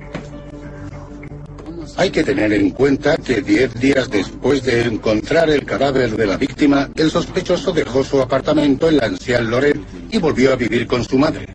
Hay 1.96 2.10
que 2.10 2.24
tener 2.24 2.52
en 2.52 2.70
cuenta 2.70 3.16
que 3.16 3.42
diez 3.42 3.72
días 3.74 4.10
después 4.10 4.64
de 4.64 4.82
encontrar 4.82 5.50
el 5.50 5.64
cadáver 5.64 6.16
de 6.16 6.26
la 6.26 6.36
víctima, 6.36 6.88
el 6.96 7.10
sospechoso 7.10 7.72
dejó 7.72 8.02
su 8.02 8.20
apartamento 8.20 8.88
en 8.88 8.96
la 8.96 9.06
ancian 9.06 9.48
Loret 9.48 9.78
y 10.10 10.18
volvió 10.18 10.52
a 10.52 10.56
vivir 10.56 10.86
con 10.86 11.04
su 11.04 11.16
madre. 11.16 11.46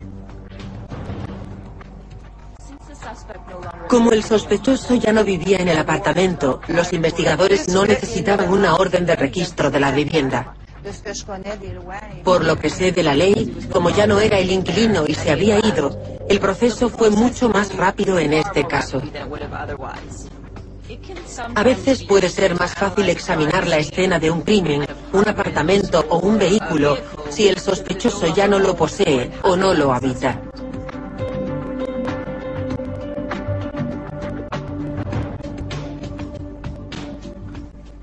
Como 3.88 4.12
el 4.12 4.22
sospechoso 4.22 4.94
ya 4.94 5.12
no 5.12 5.22
vivía 5.24 5.58
en 5.58 5.68
el 5.68 5.78
apartamento, 5.78 6.60
los 6.68 6.92
investigadores 6.92 7.68
no 7.68 7.84
necesitaban 7.84 8.50
una 8.50 8.74
orden 8.76 9.04
de 9.04 9.16
registro 9.16 9.70
de 9.70 9.80
la 9.80 9.92
vivienda. 9.92 10.54
Por 12.24 12.44
lo 12.44 12.56
que 12.56 12.70
sé 12.70 12.92
de 12.92 13.02
la 13.02 13.14
ley, 13.14 13.68
como 13.72 13.90
ya 13.90 14.06
no 14.06 14.20
era 14.20 14.38
el 14.38 14.50
inquilino 14.50 15.04
y 15.06 15.14
se 15.14 15.30
había 15.30 15.58
ido, 15.58 15.98
el 16.28 16.40
proceso 16.40 16.88
fue 16.88 17.10
mucho 17.10 17.48
más 17.48 17.74
rápido 17.74 18.18
en 18.18 18.32
este 18.34 18.66
caso. 18.66 19.02
A 21.54 21.62
veces 21.62 22.04
puede 22.04 22.28
ser 22.28 22.58
más 22.58 22.74
fácil 22.74 23.08
examinar 23.08 23.66
la 23.66 23.78
escena 23.78 24.18
de 24.18 24.30
un 24.30 24.40
crimen, 24.40 24.86
un 25.12 25.28
apartamento 25.28 26.04
o 26.08 26.18
un 26.18 26.38
vehículo 26.38 26.96
si 27.28 27.48
el 27.48 27.58
sospechoso 27.58 28.34
ya 28.34 28.48
no 28.48 28.58
lo 28.58 28.74
posee 28.74 29.30
o 29.42 29.56
no 29.56 29.74
lo 29.74 29.92
habita. 29.92 30.47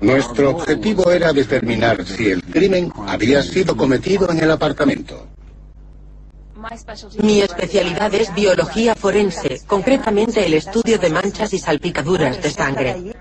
Nuestro 0.06 0.50
objetivo 0.50 1.10
era 1.10 1.32
determinar 1.32 2.06
si 2.06 2.30
el 2.30 2.40
crimen 2.40 2.92
había 3.08 3.42
sido 3.42 3.76
cometido 3.76 4.30
en 4.30 4.38
el 4.38 4.52
apartamento. 4.52 5.26
Mi 7.20 7.40
especialidad 7.40 8.14
es 8.14 8.32
biología 8.32 8.94
forense, 8.94 9.62
concretamente 9.66 10.46
el 10.46 10.54
estudio 10.54 10.98
de 10.98 11.10
manchas 11.10 11.52
y 11.54 11.58
salpicaduras 11.58 12.40
de 12.40 12.50
sangre. 12.50 13.14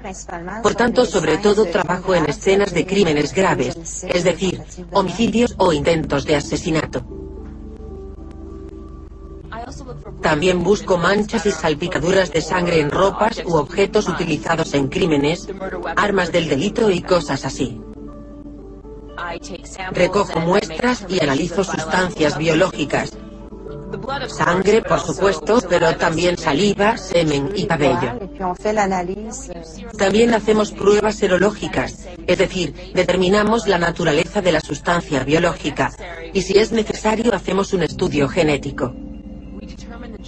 Por 0.62 0.76
tanto, 0.76 1.08
sobre 1.08 1.40
todo 1.40 1.66
trabajo 1.66 2.14
en 2.14 2.30
escenas 2.30 2.72
de 2.72 2.86
crímenes 2.86 3.34
graves, 3.34 4.04
es 4.04 4.24
decir, 4.24 4.62
homicidios 4.92 5.56
o 5.58 5.74
intentos 5.74 6.24
de 6.24 6.36
asesinato. 6.36 7.25
También 10.22 10.64
busco 10.64 10.98
manchas 10.98 11.46
y 11.46 11.52
salpicaduras 11.52 12.32
de 12.32 12.42
sangre 12.42 12.80
en 12.80 12.92
ropas 12.92 13.42
u 13.46 13.56
objetos 13.56 14.08
utilizados 14.08 14.74
en 14.74 14.88
crímenes, 14.88 15.48
armas 15.96 16.32
del 16.32 16.48
delito 16.50 16.90
y 16.90 17.02
cosas 17.02 17.46
así. 17.46 17.82
Recojo 19.92 20.40
muestras 20.40 21.06
y 21.08 21.22
analizo 21.22 21.64
sustancias 21.64 22.38
biológicas. 22.38 23.12
Sangre, 24.28 24.82
por 24.82 25.00
supuesto, 25.00 25.60
pero 25.70 25.96
también 25.96 26.38
saliva, 26.38 26.98
semen 26.98 27.52
y 27.56 27.66
cabello. 27.66 28.20
También 29.98 30.34
hacemos 30.34 30.72
pruebas 30.72 31.16
serológicas, 31.16 32.06
es 32.28 32.38
decir, 32.38 32.92
determinamos 32.94 33.68
la 33.68 33.78
naturaleza 33.78 34.42
de 34.42 34.52
la 34.52 34.60
sustancia 34.60 35.24
biológica 35.24 35.92
y 36.34 36.42
si 36.42 36.58
es 36.58 36.72
necesario 36.72 37.34
hacemos 37.34 37.74
un 37.74 37.84
estudio 37.84 38.28
genético. 38.28 38.94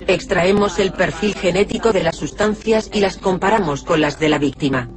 Extraemos 0.06 0.80
el 0.80 0.92
perfil 0.92 1.34
genético 1.34 1.92
de 1.92 2.04
las 2.04 2.16
sustancias 2.16 2.90
y 2.94 3.00
las 3.00 3.18
comparamos 3.18 3.84
con 3.84 4.02
las 4.02 4.20
de 4.20 4.30
la 4.30 4.38
víctima. 4.38 4.90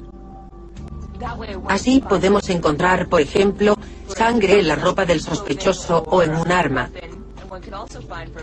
Así 1.69 2.01
podemos 2.01 2.49
encontrar, 2.51 3.09
por 3.09 3.21
ejemplo, 3.21 3.77
sangre 4.09 4.61
en 4.61 4.69
la 4.69 4.77
ropa 4.77 5.05
del 5.05 5.21
sospechoso 5.21 6.05
o 6.07 6.23
en 6.23 6.35
un 6.35 6.51
arma. 6.51 6.91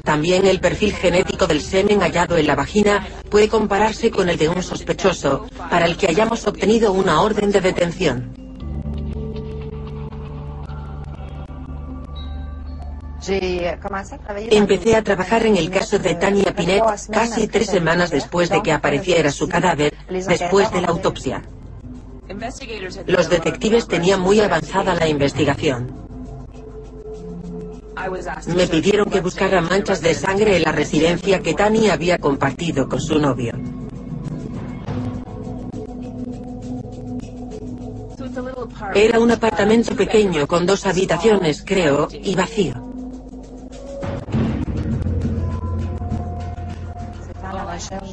También 0.04 0.46
el 0.46 0.60
perfil 0.60 0.94
genético 0.94 1.48
del 1.48 1.62
semen 1.62 2.02
hallado 2.02 2.38
en 2.38 2.48
la 2.48 2.56
vagina 2.56 3.08
puede 3.30 3.50
compararse 3.50 4.12
con 4.12 4.30
el 4.30 4.38
de 4.38 4.50
un 4.50 4.62
sospechoso, 4.62 5.48
para 5.70 5.86
el 5.86 5.98
que 5.98 6.08
hayamos 6.08 6.46
obtenido 6.48 6.92
una 6.94 7.22
orden 7.22 7.52
de 7.52 7.62
detención. 7.62 8.47
Empecé 13.30 14.96
a 14.96 15.04
trabajar 15.04 15.46
en 15.46 15.58
el 15.58 15.70
caso 15.70 16.00
de 16.00 16.16
Tania 16.16 16.56
Pinet 16.56 16.84
casi 17.12 17.48
tres 17.48 17.68
semanas 17.68 18.10
después 18.10 18.50
de 18.50 18.62
que 18.62 18.72
apareciera 18.72 19.32
su 19.32 19.48
cadáver, 19.48 19.94
después 20.10 20.72
de 20.72 20.82
la 20.82 20.88
autopsia. 20.88 21.44
Los 23.06 23.30
detectives 23.30 23.88
tenían 23.88 24.22
muy 24.22 24.40
avanzada 24.40 24.96
la 24.96 25.08
investigación. 25.08 26.08
Me 28.56 28.68
pidieron 28.68 29.10
que 29.10 29.22
buscara 29.22 29.60
manchas 29.62 30.02
de 30.02 30.14
sangre 30.14 30.58
en 30.58 30.64
la 30.64 30.72
residencia 30.72 31.42
que 31.42 31.54
Tania 31.54 31.94
había 31.94 32.18
compartido 32.20 32.88
con 32.88 33.02
su 33.02 33.20
novio. 33.20 33.54
Era 38.94 39.20
un 39.20 39.32
apartamento 39.32 39.96
pequeño 39.96 40.48
con 40.48 40.66
dos 40.66 40.86
habitaciones, 40.86 41.64
creo, 41.66 42.08
y 42.12 42.36
vacío. 42.36 42.87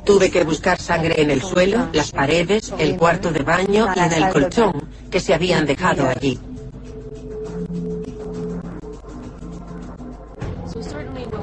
Tuve 0.04 0.30
que 0.30 0.44
buscar 0.44 0.80
sangre 0.80 1.20
en 1.20 1.30
el 1.30 1.42
suelo, 1.42 1.88
las 1.92 2.12
paredes, 2.12 2.72
el 2.78 2.96
cuarto 2.96 3.30
de 3.30 3.42
baño 3.42 3.88
y 3.94 3.98
en 3.98 4.12
el 4.12 4.28
colchón 4.30 4.88
que 5.10 5.20
se 5.20 5.34
habían 5.34 5.66
dejado 5.66 6.08
allí. 6.08 6.38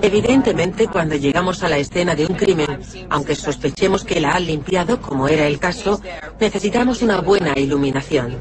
Evidentemente, 0.04 0.88
cuando 0.88 1.16
llegamos 1.16 1.62
a 1.62 1.70
la 1.70 1.78
escena 1.78 2.16
de 2.16 2.26
un 2.26 2.36
crimen, 2.36 2.80
aunque 3.10 3.36
sospechemos 3.36 4.04
que 4.04 4.20
la 4.20 4.32
han 4.32 4.46
limpiado, 4.46 5.00
como 5.00 5.28
era 5.28 5.46
el 5.46 5.60
caso, 5.60 6.02
necesitamos 6.40 7.02
una 7.04 7.22
buena 7.22 7.54
iluminación. 7.58 8.38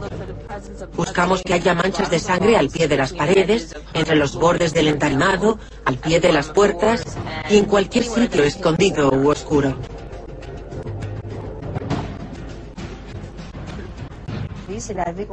Buscamos 0.96 1.42
que 1.42 1.54
haya 1.54 1.74
manchas 1.74 2.10
de 2.10 2.18
sangre 2.18 2.56
al 2.56 2.70
pie 2.70 2.88
de 2.88 2.96
las 2.96 3.12
paredes, 3.12 3.76
entre 3.92 4.16
los 4.16 4.36
bordes 4.36 4.72
del 4.72 4.88
entarimado, 4.88 5.58
al 5.84 5.96
pie 5.98 6.18
de 6.18 6.32
las 6.32 6.48
puertas 6.48 7.04
y 7.50 7.58
en 7.58 7.66
cualquier 7.66 8.04
sitio 8.04 8.42
escondido 8.42 9.10
u 9.10 9.28
oscuro. 9.28 9.76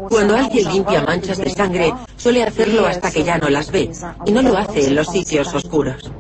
Cuando 0.10 0.36
alguien 0.36 0.74
limpia 0.74 1.04
manchas 1.04 1.38
de 1.38 1.50
sangre, 1.50 1.94
suele 2.18 2.44
hacerlo 2.44 2.86
hasta 2.86 3.12
que 3.12 3.24
ya 3.24 3.38
no 3.38 3.50
las 3.50 3.72
ve, 3.72 3.90
y 4.26 4.32
no 4.32 4.42
lo 4.42 4.58
hace 4.58 4.88
en 4.88 4.96
los 4.96 5.08
sitios 5.08 5.54
oscuros. 5.54 6.12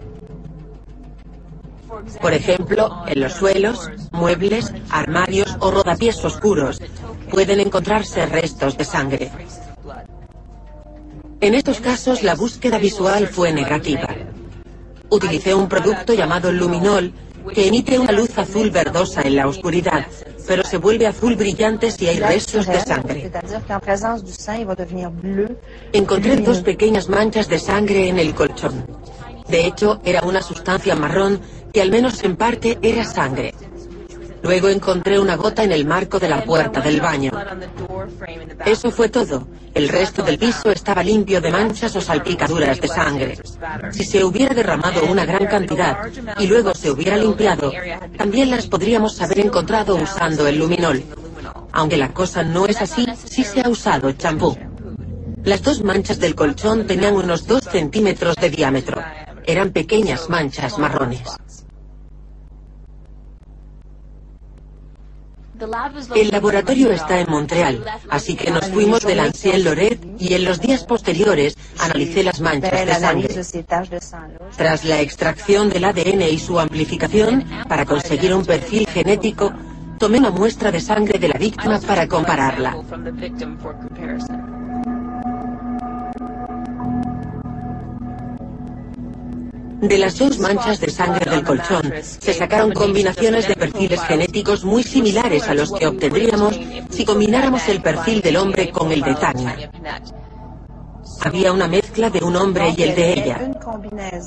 Por 2.22 2.34
ejemplo, 2.34 3.04
en 3.08 3.20
los 3.22 3.34
suelos, 3.34 3.90
muebles, 4.12 4.74
armarios 4.90 5.56
o 5.60 5.72
rodapiés 5.72 6.24
oscuros 6.24 6.80
pueden 7.30 7.60
encontrarse 7.60 8.26
restos 8.26 8.78
de 8.78 8.86
sangre. 8.86 9.32
En 11.40 11.54
estos 11.54 11.80
casos 11.80 12.24
la 12.24 12.36
búsqueda 12.36 12.78
visual 12.78 13.28
fue 13.28 13.54
negativa. 13.54 14.10
Utilicé 15.10 15.54
un 15.54 15.70
producto 15.70 16.14
llamado 16.14 16.52
luminol 16.52 17.14
que 17.54 17.68
emite 17.68 18.00
una 18.00 18.12
luz 18.12 18.38
azul 18.38 18.72
verdosa 18.72 19.22
en 19.22 19.36
la 19.36 19.48
oscuridad, 19.48 20.08
pero 20.48 20.64
se 20.64 20.78
vuelve 20.78 21.08
azul 21.08 21.36
brillante 21.36 21.92
si 21.92 22.08
hay 22.08 22.20
restos 22.20 22.66
de 22.66 22.80
sangre. 22.80 23.32
Encontré 25.94 26.38
dos 26.38 26.62
pequeñas 26.62 27.10
manchas 27.10 27.48
de 27.48 27.60
sangre 27.60 28.10
en 28.10 28.20
el 28.20 28.34
colchón. 28.34 28.86
De 29.50 29.66
hecho, 29.66 30.02
era 30.04 30.22
una 30.22 30.42
sustancia 30.42 30.96
marrón 30.96 31.40
que 31.74 31.82
al 31.82 31.92
menos 31.92 32.24
en 32.24 32.36
parte 32.36 32.78
era 32.82 33.04
sangre. 33.04 33.54
Luego 34.44 34.70
encontré 34.70 35.20
una 35.20 35.36
gota 35.36 35.64
en 35.64 35.72
el 35.72 35.86
marco 35.86 36.20
de 36.20 36.30
la 36.30 36.44
puerta 36.44 36.80
del 36.80 37.02
baño. 37.02 37.32
Eso 38.66 38.92
fue 38.92 39.10
todo. 39.10 39.48
El 39.74 39.90
resto 39.90 40.24
del 40.24 40.38
piso 40.38 40.72
estaba 40.72 41.04
limpio 41.04 41.42
de 41.42 41.52
manchas 41.52 41.96
o 41.96 42.02
salpicaduras 42.02 42.80
de 42.80 42.88
sangre. 42.88 43.40
Si 43.92 44.04
se 44.04 44.24
hubiera 44.24 44.54
derramado 44.54 45.06
una 45.06 45.26
gran 45.26 45.46
cantidad 45.48 45.98
y 46.40 46.48
luego 46.48 46.74
se 46.74 46.92
hubiera 46.92 47.18
limpiado, 47.18 47.72
también 48.18 48.50
las 48.50 48.68
podríamos 48.68 49.22
haber 49.22 49.40
encontrado 49.40 49.96
usando 49.96 50.48
el 50.48 50.58
luminol. 50.58 51.04
Aunque 51.72 51.98
la 51.98 52.14
cosa 52.14 52.44
no 52.44 52.66
es 52.66 52.82
así, 52.82 53.06
sí 53.26 53.44
se 53.44 53.62
ha 53.62 53.70
usado 53.70 54.12
champú. 54.14 54.58
Las 55.44 55.62
dos 55.62 55.84
manchas 55.84 56.20
del 56.20 56.36
colchón 56.36 56.88
tenían 56.88 57.16
unos 57.16 57.48
2 57.48 57.64
centímetros 57.72 58.36
de 58.36 58.50
diámetro. 58.50 59.02
Eran 59.48 59.72
pequeñas 59.72 60.30
manchas 60.30 60.78
marrones. 60.78 61.24
El 66.16 66.30
laboratorio 66.30 66.92
está 66.92 67.20
en 67.20 67.32
Montreal, 67.32 67.84
así 68.10 68.36
que 68.36 68.52
nos 68.52 68.68
fuimos 68.68 69.02
de 69.02 69.16
Lancien 69.16 69.64
Loret 69.64 70.00
y 70.20 70.36
en 70.36 70.44
los 70.44 70.60
días 70.60 70.84
posteriores 70.84 71.56
analicé 71.80 72.24
las 72.24 72.42
manchas 72.42 72.86
de 72.86 72.94
sangre. 72.94 73.30
Tras 74.56 74.84
la 74.84 75.02
extracción 75.02 75.70
del 75.70 75.86
ADN 75.86 76.22
y 76.30 76.38
su 76.38 76.60
amplificación, 76.60 77.46
para 77.68 77.86
conseguir 77.86 78.36
un 78.36 78.46
perfil 78.46 78.86
genético, 78.88 79.52
tomé 79.98 80.20
una 80.20 80.30
muestra 80.30 80.72
de 80.72 80.80
sangre 80.80 81.18
de 81.18 81.30
la 81.30 81.40
víctima 81.40 81.80
para 81.80 82.08
compararla. 82.08 82.78
De 89.82 89.98
las 90.00 90.18
dos 90.18 90.40
manchas 90.40 90.80
de 90.80 90.90
sangre 90.90 91.30
del 91.30 91.44
colchón 91.44 91.94
se 92.02 92.34
sacaron 92.34 92.72
combinaciones 92.72 93.48
de 93.48 93.56
perfiles 93.56 94.02
genéticos 94.02 94.66
muy 94.66 94.82
similares 94.82 95.48
a 95.48 95.54
los 95.54 95.72
que 95.72 95.86
obtendríamos 95.86 96.60
si 96.90 97.06
combináramos 97.06 97.68
el 97.70 97.82
perfil 97.82 98.22
del 98.22 98.38
hombre 98.38 98.72
con 98.72 98.92
el 98.92 99.02
de 99.02 99.14
Tania. 99.16 99.72
Había 101.22 101.54
una 101.54 101.68
mezcla 101.68 102.10
de 102.10 102.24
un 102.24 102.36
hombre 102.36 102.74
y 102.76 102.82
el 102.82 102.96
de 102.96 103.14
ella. 103.14 103.52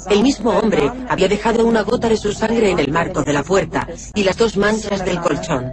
El 0.09 0.23
mismo 0.23 0.51
hombre 0.51 0.91
había 1.09 1.27
dejado 1.27 1.67
una 1.67 1.83
gota 1.83 2.09
de 2.09 2.17
su 2.17 2.33
sangre 2.33 2.71
en 2.71 2.79
el 2.79 2.93
marco 2.93 3.23
de 3.23 3.33
la 3.33 3.43
puerta 3.43 3.89
y 4.15 4.23
las 4.23 4.37
dos 4.37 4.57
manchas 4.57 5.05
del 5.05 5.21
colchón. 5.21 5.73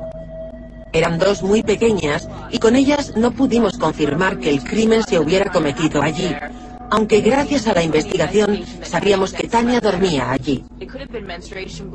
Eran 0.92 1.20
dos 1.20 1.44
muy 1.44 1.62
pequeñas 1.62 2.28
y 2.50 2.58
con 2.58 2.76
ellas 2.76 3.14
no 3.16 3.32
pudimos 3.32 3.78
confirmar 3.78 4.40
que 4.40 4.50
el 4.50 4.64
crimen 4.64 5.04
se 5.04 5.20
hubiera 5.20 5.52
cometido 5.52 6.02
allí, 6.02 6.34
aunque 6.90 7.22
gracias 7.22 7.68
a 7.68 7.74
la 7.74 7.84
investigación 7.84 8.64
sabíamos 8.82 9.34
que 9.34 9.48
Tania 9.48 9.80
dormía 9.80 10.32
allí. 10.32 10.64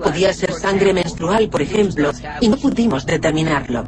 Podía 0.02 0.32
ser 0.32 0.52
sangre 0.52 0.92
menstrual, 0.92 1.48
por 1.48 1.62
ejemplo, 1.62 2.10
y 2.40 2.48
no 2.48 2.56
pudimos 2.56 3.06
determinarlo. 3.06 3.84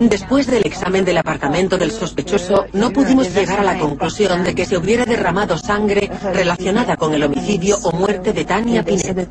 Después 0.00 0.46
del 0.46 0.64
examen 0.64 1.04
del 1.04 1.18
apartamento 1.18 1.76
del 1.76 1.90
sospechoso, 1.90 2.64
no 2.72 2.90
pudimos 2.90 3.34
llegar 3.34 3.60
a 3.60 3.64
la 3.64 3.78
conclusión 3.78 4.42
de 4.44 4.54
que 4.54 4.64
se 4.64 4.78
hubiera 4.78 5.04
derramado 5.04 5.58
sangre 5.58 6.10
relacionada 6.32 6.96
con 6.96 7.12
el 7.12 7.22
homicidio 7.22 7.76
o 7.82 7.92
muerte 7.92 8.32
de 8.32 8.46
Tania 8.46 8.82
Pinet. 8.82 9.28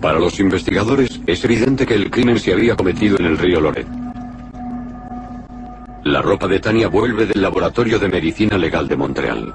Para 0.00 0.18
los 0.18 0.40
investigadores 0.40 1.20
es 1.26 1.44
evidente 1.44 1.86
que 1.86 1.94
el 1.94 2.10
crimen 2.10 2.38
se 2.38 2.52
había 2.54 2.74
cometido 2.74 3.18
en 3.18 3.26
el 3.26 3.38
río 3.38 3.60
Loret. 3.60 3.86
La 6.04 6.22
ropa 6.22 6.48
de 6.48 6.58
Tania 6.58 6.88
vuelve 6.88 7.26
del 7.26 7.42
Laboratorio 7.42 7.98
de 7.98 8.08
Medicina 8.08 8.56
Legal 8.56 8.88
de 8.88 8.96
Montreal. 8.96 9.54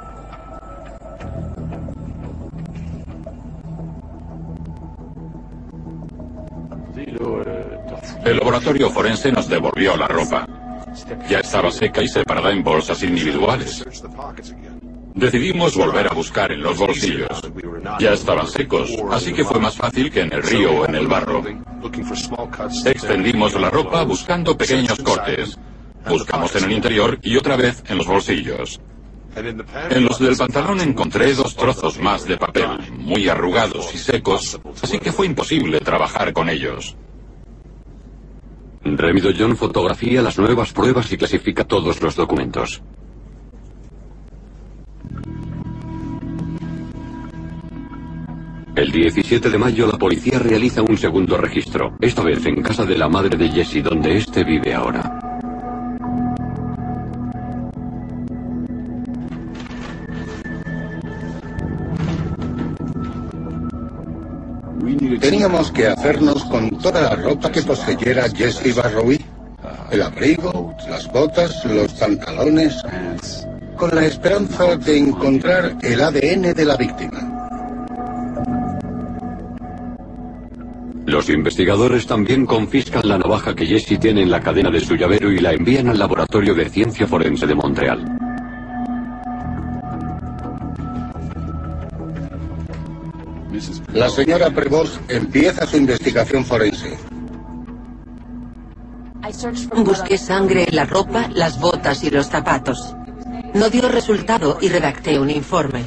El 8.24 8.38
laboratorio 8.38 8.90
forense 8.90 9.32
nos 9.32 9.48
devolvió 9.48 9.98
la 9.98 10.08
ropa. 10.08 10.48
Ya 11.30 11.40
estaba 11.40 11.72
seca 11.72 12.02
y 12.02 12.08
separada 12.08 12.52
en 12.52 12.64
bolsas 12.64 13.02
individuales. 13.04 13.84
Decidimos 15.16 15.78
volver 15.78 16.08
a 16.12 16.14
buscar 16.14 16.52
en 16.52 16.62
los 16.62 16.78
bolsillos. 16.78 17.42
Ya 18.00 18.12
estaban 18.12 18.48
secos, 18.48 18.92
así 19.12 19.32
que 19.32 19.46
fue 19.46 19.62
más 19.62 19.78
fácil 19.78 20.12
que 20.12 20.22
en 20.22 20.34
el 20.34 20.44
río 20.44 20.82
o 20.82 20.86
en 20.86 20.96
el 20.96 21.08
barro. 21.08 21.42
Extendimos 22.86 23.54
la 23.54 23.70
ropa 23.70 24.04
buscando 24.04 24.58
pequeños 24.58 25.00
cortes. 25.00 25.58
Buscamos 26.10 26.54
en 26.58 26.66
el 26.66 26.72
interior 26.74 27.18
y 27.22 27.38
otra 27.38 27.56
vez 27.56 27.82
en 27.88 27.98
los 27.98 28.08
bolsillos. 28.08 28.82
En 29.90 30.04
los 30.04 30.20
del 30.20 30.36
pantalón 30.36 30.82
encontré 30.82 31.34
dos 31.34 31.56
trozos 31.56 31.98
más 32.00 32.26
de 32.26 32.36
papel, 32.36 32.68
muy 32.92 33.30
arrugados 33.30 33.96
y 33.96 33.98
secos, 33.98 34.60
así 34.82 35.00
que 35.00 35.14
fue 35.14 35.28
imposible 35.28 35.80
trabajar 35.80 36.34
con 36.34 36.50
ellos. 36.50 36.98
Remido 38.84 39.32
John 39.38 39.56
fotografía 39.56 40.22
las 40.22 40.38
nuevas 40.38 40.74
pruebas 40.74 41.10
y 41.14 41.18
clasifica 41.18 41.64
todos 41.64 42.02
los 42.02 42.16
documentos. 42.16 42.82
El 48.76 48.92
17 48.92 49.50
de 49.50 49.58
mayo 49.58 49.88
la 49.88 49.98
policía 49.98 50.38
realiza 50.38 50.82
un 50.82 50.98
segundo 50.98 51.38
registro, 51.38 51.96
esta 52.02 52.24
vez 52.24 52.46
en 52.46 52.62
casa 52.62 52.84
de 52.84 52.98
la 52.98 53.08
madre 53.08 53.38
de 53.38 53.48
Jesse, 53.48 53.82
donde 53.82 54.18
éste 54.18 54.44
vive 54.44 54.74
ahora. 54.74 55.18
Teníamos 65.22 65.72
que 65.72 65.88
hacernos 65.88 66.44
con 66.44 66.70
toda 66.78 67.00
la 67.00 67.16
ropa 67.16 67.50
que 67.50 67.62
poseyera 67.62 68.28
Jesse 68.30 68.76
Barrowi. 68.76 69.24
El 69.90 70.02
abrigo, 70.02 70.76
las 70.90 71.10
botas, 71.14 71.64
los 71.64 71.94
pantalones, 71.94 72.84
con 73.78 73.96
la 73.96 74.06
esperanza 74.06 74.76
de 74.76 74.98
encontrar 74.98 75.78
el 75.82 76.02
ADN 76.02 76.54
de 76.54 76.66
la 76.66 76.76
víctima. 76.76 77.35
Los 81.06 81.30
investigadores 81.30 82.08
también 82.08 82.48
confiscan 82.48 83.08
la 83.08 83.20
navaja 83.20 83.56
que 83.56 83.68
Jesse 83.68 84.00
tiene 84.00 84.24
en 84.24 84.32
la 84.32 84.42
cadena 84.42 84.72
de 84.72 84.80
su 84.80 84.96
llavero 84.96 85.32
y 85.32 85.38
la 85.38 85.54
envían 85.54 85.90
al 85.90 86.00
Laboratorio 86.00 86.56
de 86.56 86.68
Ciencia 86.68 87.06
Forense 87.06 87.46
de 87.46 87.54
Montreal. 87.54 88.06
La 93.94 94.10
señora 94.10 94.50
Prevost 94.50 95.00
empieza 95.10 95.66
su 95.66 95.78
investigación 95.78 96.44
forense. 96.44 96.98
Busqué 99.76 100.18
sangre 100.18 100.66
en 100.68 100.76
la 100.76 100.86
ropa, 100.86 101.30
las 101.34 101.60
botas 101.60 102.04
y 102.04 102.10
los 102.10 102.28
zapatos. 102.28 102.96
No 103.54 103.70
dio 103.70 103.88
resultado 103.90 104.58
y 104.60 104.70
redacté 104.70 105.20
un 105.20 105.30
informe. 105.30 105.84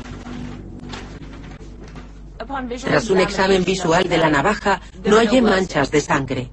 Tras 2.83 3.11
un 3.11 3.21
examen 3.21 3.65
visual 3.65 4.09
de 4.09 4.19
la 4.19 4.31
navaja, 4.31 4.81
no 5.05 5.17
hallé 5.17 5.43
manchas 5.43 5.91
de 5.91 6.01
sangre. 6.01 6.51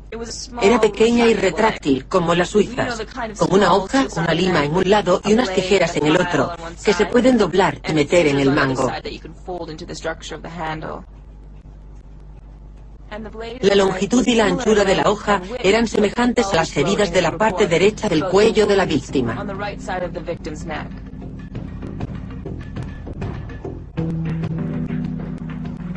Era 0.62 0.81
pequeña 0.81 1.25
y 1.27 1.34
retráctil, 1.34 2.05
como 2.05 2.36
las 2.36 2.49
suizas, 2.49 3.01
con 3.38 3.53
una 3.53 3.73
hoja, 3.73 4.05
una 4.17 4.34
lima 4.34 4.65
en 4.65 4.75
un 4.75 4.89
lado 4.89 5.21
y 5.23 5.34
unas 5.34 5.53
tijeras 5.53 5.95
en 5.95 6.08
el 6.08 6.19
otro, 6.19 6.51
que 6.84 6.93
se 6.93 7.05
pueden 7.05 7.38
doblar 7.38 7.79
y 7.88 7.93
meter 7.93 8.27
en 8.27 8.39
el 8.39 8.51
mango. 8.51 8.91
La 13.62 13.75
longitud 13.75 14.27
y 14.27 14.36
la 14.36 14.45
anchura 14.45 14.84
de 14.84 14.95
la 14.95 15.10
hoja 15.10 15.41
eran 15.63 15.88
semejantes 15.88 16.47
a 16.51 16.55
las 16.55 16.75
heridas 16.75 17.13
de 17.13 17.21
la 17.21 17.38
parte 17.38 17.67
derecha 17.67 18.10
del 18.10 18.25
cuello 18.25 18.65
de 18.65 18.75
la 18.75 18.86
víctima. 18.86 19.45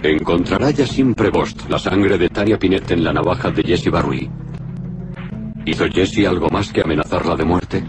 Encontrará 0.03 0.71
Yassin 0.71 1.13
Prevost 1.13 1.69
la 1.69 1.77
sangre 1.77 2.17
de 2.17 2.29
Tania 2.29 2.57
Pinet 2.57 2.89
en 2.93 3.03
la 3.03 3.13
navaja 3.13 3.51
de 3.51 3.65
Jesse 3.65 3.91
Barui. 3.91 4.31
¿Hizo 5.67 5.87
Jesse 5.89 6.25
algo 6.25 6.49
más 6.51 6.73
que 6.73 6.83
amenazarla 6.83 7.35
de 7.35 7.45
muerte? 7.45 7.85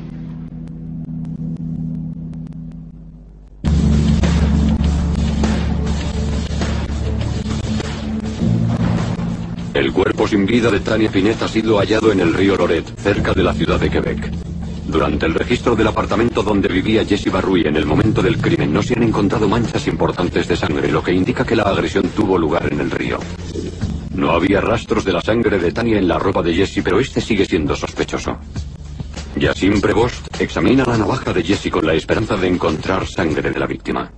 El 9.75 9.93
cuerpo 9.93 10.27
sin 10.27 10.47
vida 10.47 10.71
de 10.71 10.79
Tania 10.79 11.11
Pinet 11.11 11.39
ha 11.43 11.47
sido 11.47 11.77
hallado 11.77 12.11
en 12.11 12.21
el 12.21 12.33
río 12.33 12.57
Loret, 12.57 12.85
cerca 12.97 13.33
de 13.33 13.43
la 13.43 13.53
ciudad 13.53 13.79
de 13.79 13.89
Quebec. 13.91 14.31
Durante 14.89 15.27
el 15.27 15.35
registro 15.35 15.75
del 15.75 15.85
apartamento 15.85 16.41
donde 16.41 16.67
vivía 16.67 17.05
Jesse 17.05 17.31
Barrui 17.31 17.61
en 17.61 17.75
el 17.75 17.85
momento 17.85 18.23
del 18.23 18.37
crimen 18.37 18.73
no 18.73 18.81
se 18.81 18.95
han 18.95 19.03
encontrado 19.03 19.47
manchas 19.47 19.85
importantes 19.85 20.47
de 20.47 20.55
sangre, 20.55 20.91
lo 20.91 21.03
que 21.03 21.13
indica 21.13 21.45
que 21.45 21.55
la 21.55 21.61
agresión 21.63 22.09
tuvo 22.09 22.39
lugar 22.39 22.67
en 22.73 22.79
el 22.79 22.89
río. 22.89 23.19
No 24.15 24.31
había 24.31 24.61
rastros 24.61 25.05
de 25.05 25.13
la 25.13 25.21
sangre 25.21 25.59
de 25.59 25.71
Tania 25.71 25.99
en 25.99 26.07
la 26.07 26.17
ropa 26.17 26.41
de 26.41 26.55
Jesse, 26.55 26.81
pero 26.83 26.99
este 26.99 27.21
sigue 27.21 27.45
siendo 27.45 27.75
sospechoso. 27.75 28.39
Yassin 29.35 29.79
Prevost 29.79 30.41
examina 30.41 30.83
la 30.85 30.97
navaja 30.97 31.33
de 31.33 31.43
Jesse 31.43 31.69
con 31.69 31.85
la 31.85 31.93
esperanza 31.93 32.35
de 32.35 32.47
encontrar 32.47 33.05
sangre 33.05 33.51
de 33.51 33.59
la 33.59 33.67
víctima. 33.67 34.11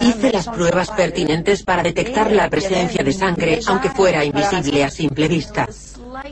Hice 0.00 0.32
las 0.32 0.48
pruebas 0.48 0.90
pertinentes 0.90 1.62
para 1.62 1.82
detectar 1.82 2.32
la 2.32 2.50
presencia 2.50 3.04
de 3.04 3.12
sangre, 3.12 3.60
aunque 3.66 3.90
fuera 3.90 4.24
invisible 4.24 4.84
a 4.84 4.90
simple 4.90 5.28
vista. 5.28 5.68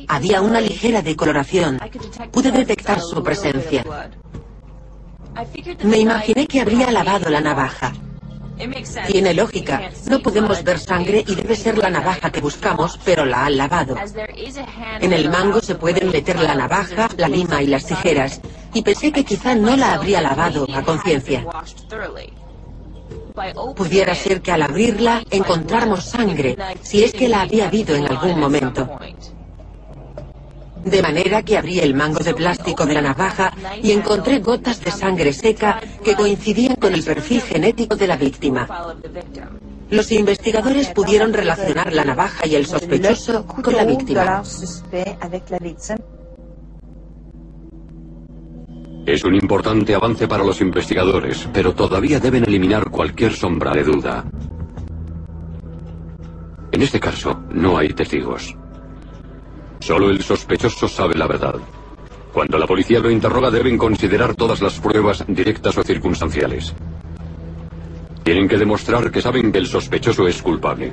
Había 0.08 0.40
una 0.40 0.60
ligera 0.60 1.02
decoloración. 1.02 1.80
Pude 2.30 2.50
detectar 2.50 3.00
su 3.00 3.22
presencia. 3.22 3.84
Me 5.84 5.98
imaginé 5.98 6.46
que 6.46 6.60
habría 6.60 6.90
lavado 6.90 7.30
la 7.30 7.40
navaja. 7.40 7.92
Tiene 9.06 9.34
lógica. 9.34 9.90
No 10.08 10.20
podemos 10.20 10.62
ver 10.62 10.78
sangre 10.78 11.24
y 11.26 11.34
debe 11.34 11.56
ser 11.56 11.78
la 11.78 11.90
navaja 11.90 12.30
que 12.30 12.40
buscamos, 12.40 12.98
pero 13.04 13.24
la 13.24 13.46
han 13.46 13.56
lavado. 13.56 13.96
En 15.00 15.12
el 15.12 15.30
mango 15.30 15.60
se 15.60 15.74
pueden 15.74 16.10
meter 16.10 16.38
la 16.40 16.54
navaja, 16.54 17.08
la 17.16 17.28
lima 17.28 17.62
y 17.62 17.66
las 17.66 17.86
tijeras, 17.86 18.40
y 18.72 18.82
pensé 18.82 19.12
que 19.12 19.24
quizá 19.24 19.54
no 19.54 19.76
la 19.76 19.94
habría 19.94 20.20
lavado 20.20 20.66
a 20.72 20.82
conciencia. 20.82 21.44
Pudiera 23.74 24.14
ser 24.14 24.42
que 24.42 24.52
al 24.52 24.62
abrirla 24.62 25.22
encontráramos 25.30 26.04
sangre, 26.04 26.56
si 26.82 27.02
es 27.02 27.12
que 27.12 27.28
la 27.28 27.42
había 27.42 27.66
habido 27.66 27.96
en 27.96 28.06
algún 28.06 28.38
momento. 28.38 28.98
De 30.84 31.00
manera 31.00 31.42
que 31.42 31.56
abrí 31.56 31.78
el 31.78 31.94
mango 31.94 32.24
de 32.24 32.34
plástico 32.34 32.84
de 32.86 32.94
la 32.94 33.02
navaja 33.02 33.52
y 33.82 33.92
encontré 33.92 34.40
gotas 34.40 34.80
de 34.80 34.90
sangre 34.90 35.32
seca 35.32 35.80
que 36.04 36.14
coincidían 36.14 36.76
con 36.76 36.92
el 36.92 37.04
perfil 37.04 37.40
genético 37.40 37.94
de 37.96 38.06
la 38.06 38.16
víctima. 38.16 38.68
Los 39.90 40.10
investigadores 40.10 40.88
pudieron 40.88 41.32
relacionar 41.32 41.92
la 41.92 42.04
navaja 42.04 42.46
y 42.46 42.54
el 42.56 42.66
sospechoso 42.66 43.46
con 43.46 43.76
la 43.76 43.84
víctima. 43.84 44.42
Es 49.04 49.24
un 49.24 49.34
importante 49.34 49.94
avance 49.94 50.26
para 50.28 50.44
los 50.44 50.60
investigadores, 50.60 51.48
pero 51.52 51.74
todavía 51.74 52.20
deben 52.20 52.44
eliminar 52.44 52.88
cualquier 52.90 53.34
sombra 53.34 53.72
de 53.72 53.82
duda. 53.84 54.24
En 56.70 56.82
este 56.82 56.98
caso, 56.98 57.42
no 57.50 57.76
hay 57.76 57.88
testigos. 57.90 58.56
Solo 59.82 60.10
el 60.10 60.22
sospechoso 60.22 60.86
sabe 60.86 61.16
la 61.16 61.26
verdad. 61.26 61.56
Cuando 62.32 62.56
la 62.56 62.68
policía 62.68 63.00
lo 63.00 63.10
interroga 63.10 63.50
deben 63.50 63.76
considerar 63.76 64.36
todas 64.36 64.62
las 64.62 64.78
pruebas 64.78 65.24
directas 65.26 65.76
o 65.76 65.82
circunstanciales. 65.82 66.72
Tienen 68.22 68.46
que 68.46 68.58
demostrar 68.58 69.10
que 69.10 69.20
saben 69.20 69.50
que 69.50 69.58
el 69.58 69.66
sospechoso 69.66 70.28
es 70.28 70.40
culpable. 70.40 70.92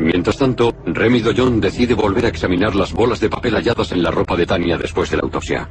Mientras 0.00 0.36
tanto, 0.36 0.74
Remy 0.84 1.20
Doyon 1.20 1.60
decide 1.60 1.94
volver 1.94 2.24
a 2.24 2.30
examinar 2.30 2.74
las 2.74 2.92
bolas 2.92 3.20
de 3.20 3.30
papel 3.30 3.54
halladas 3.54 3.92
en 3.92 4.02
la 4.02 4.10
ropa 4.10 4.34
de 4.34 4.44
Tania 4.44 4.76
después 4.76 5.10
de 5.10 5.18
la 5.18 5.22
autopsia. 5.22 5.68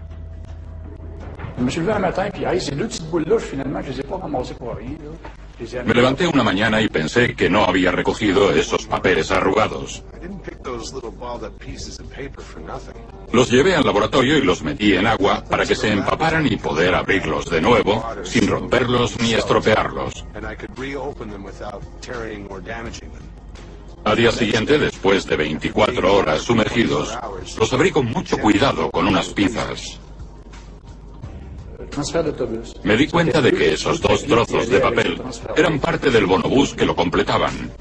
Me 5.85 5.93
levanté 5.93 6.27
una 6.27 6.43
mañana 6.43 6.81
y 6.81 6.87
pensé 6.87 7.35
que 7.35 7.49
no 7.49 7.65
había 7.65 7.91
recogido 7.91 8.51
esos 8.51 8.85
papeles 8.85 9.29
arrugados. 9.29 10.03
Los 13.31 13.49
llevé 13.51 13.75
al 13.75 13.85
laboratorio 13.85 14.37
y 14.37 14.41
los 14.41 14.61
metí 14.63 14.93
en 14.93 15.07
agua 15.07 15.43
para 15.49 15.65
que 15.65 15.75
se 15.75 15.91
empaparan 15.91 16.45
y 16.45 16.57
poder 16.57 16.95
abrirlos 16.95 17.49
de 17.49 17.61
nuevo 17.61 18.03
sin 18.23 18.47
romperlos 18.47 19.19
ni 19.19 19.33
estropearlos. 19.33 20.25
Al 24.05 24.17
día 24.17 24.31
siguiente, 24.31 24.77
después 24.77 25.25
de 25.25 25.37
24 25.37 26.13
horas 26.13 26.41
sumergidos, 26.41 27.17
los 27.57 27.73
abrí 27.73 27.91
con 27.91 28.05
mucho 28.05 28.37
cuidado 28.37 28.91
con 28.91 29.07
unas 29.07 29.29
pinzas. 29.29 29.99
Me 32.83 32.97
di 32.97 33.07
cuenta 33.07 33.41
de 33.41 33.51
que 33.51 33.73
esos 33.73 34.01
dos 34.01 34.23
trozos 34.23 34.67
de 34.67 34.79
papel 34.79 35.21
eran 35.55 35.79
parte 35.79 36.09
del 36.09 36.25
bonobús 36.25 36.73
que 36.73 36.85
lo 36.85 36.95
completaban. 36.95 37.71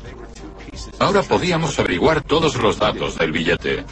Ahora 0.98 1.22
podíamos 1.22 1.78
averiguar 1.78 2.22
todos 2.22 2.56
los 2.56 2.78
datos 2.78 3.18
del 3.18 3.32
billete. 3.32 3.84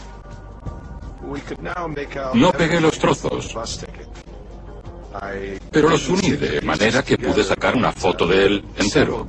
No 2.34 2.52
pegué 2.52 2.80
los 2.80 2.98
trozos, 2.98 3.54
pero 5.70 5.88
los 5.88 6.08
uní 6.08 6.30
de 6.32 6.60
manera 6.60 7.02
que 7.02 7.18
pude 7.18 7.42
sacar 7.42 7.74
una 7.76 7.92
foto 7.92 8.26
de 8.26 8.46
él 8.46 8.64
entero. 8.76 9.26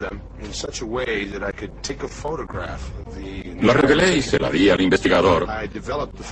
La 3.62 3.74
revelé 3.74 4.18
y 4.18 4.22
se 4.22 4.40
la 4.40 4.50
di 4.50 4.70
al 4.70 4.82
investigador 4.82 5.48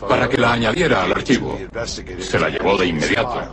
para 0.07 0.27
que 0.27 0.37
la 0.37 0.53
añadiera 0.53 1.03
al 1.03 1.11
archivo. 1.11 1.57
Se 2.19 2.39
la 2.39 2.49
llevó 2.49 2.77
de 2.77 2.87
inmediato. 2.87 3.51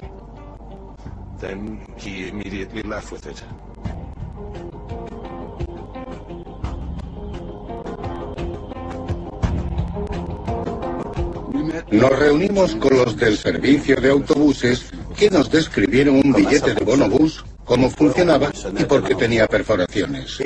Nos 11.90 12.18
reunimos 12.18 12.74
con 12.76 12.96
los 12.96 13.16
del 13.16 13.36
servicio 13.36 13.96
de 13.96 14.10
autobuses 14.10 14.86
que 15.16 15.30
nos 15.30 15.50
describieron 15.50 16.16
un 16.16 16.32
billete 16.32 16.74
de 16.74 16.84
bonobús, 16.84 17.44
cómo 17.64 17.90
funcionaba 17.90 18.50
y 18.78 18.84
por 18.84 19.02
qué 19.04 19.14
tenía 19.14 19.46
perforaciones. 19.46 20.38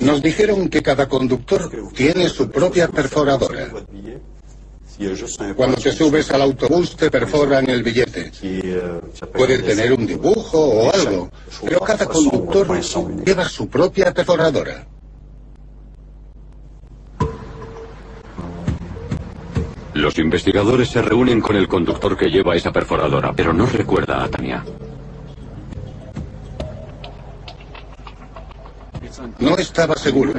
Nos 0.00 0.22
dijeron 0.22 0.68
que 0.68 0.82
cada 0.82 1.08
conductor 1.08 1.70
tiene 1.94 2.28
su 2.28 2.50
propia 2.50 2.88
perforadora. 2.88 3.70
Cuando 5.54 5.76
te 5.76 5.92
subes 5.92 6.30
al 6.30 6.42
autobús 6.42 6.96
te 6.96 7.10
perforan 7.10 7.68
el 7.68 7.82
billete. 7.82 8.32
Puede 9.34 9.58
tener 9.58 9.92
un 9.92 10.06
dibujo 10.06 10.58
o 10.58 10.92
algo, 10.92 11.30
pero 11.62 11.80
cada 11.80 12.06
conductor 12.06 12.66
lleva 13.24 13.48
su 13.48 13.68
propia 13.68 14.12
perforadora. 14.14 14.86
Los 19.96 20.18
investigadores 20.18 20.90
se 20.90 21.00
reúnen 21.00 21.40
con 21.40 21.56
el 21.56 21.66
conductor 21.68 22.18
que 22.18 22.28
lleva 22.28 22.54
esa 22.54 22.70
perforadora, 22.70 23.32
pero 23.32 23.54
no 23.54 23.64
recuerda 23.64 24.22
a 24.22 24.28
Tania. 24.28 24.62
No 29.38 29.56
estaba 29.56 29.96
seguro. 29.96 30.34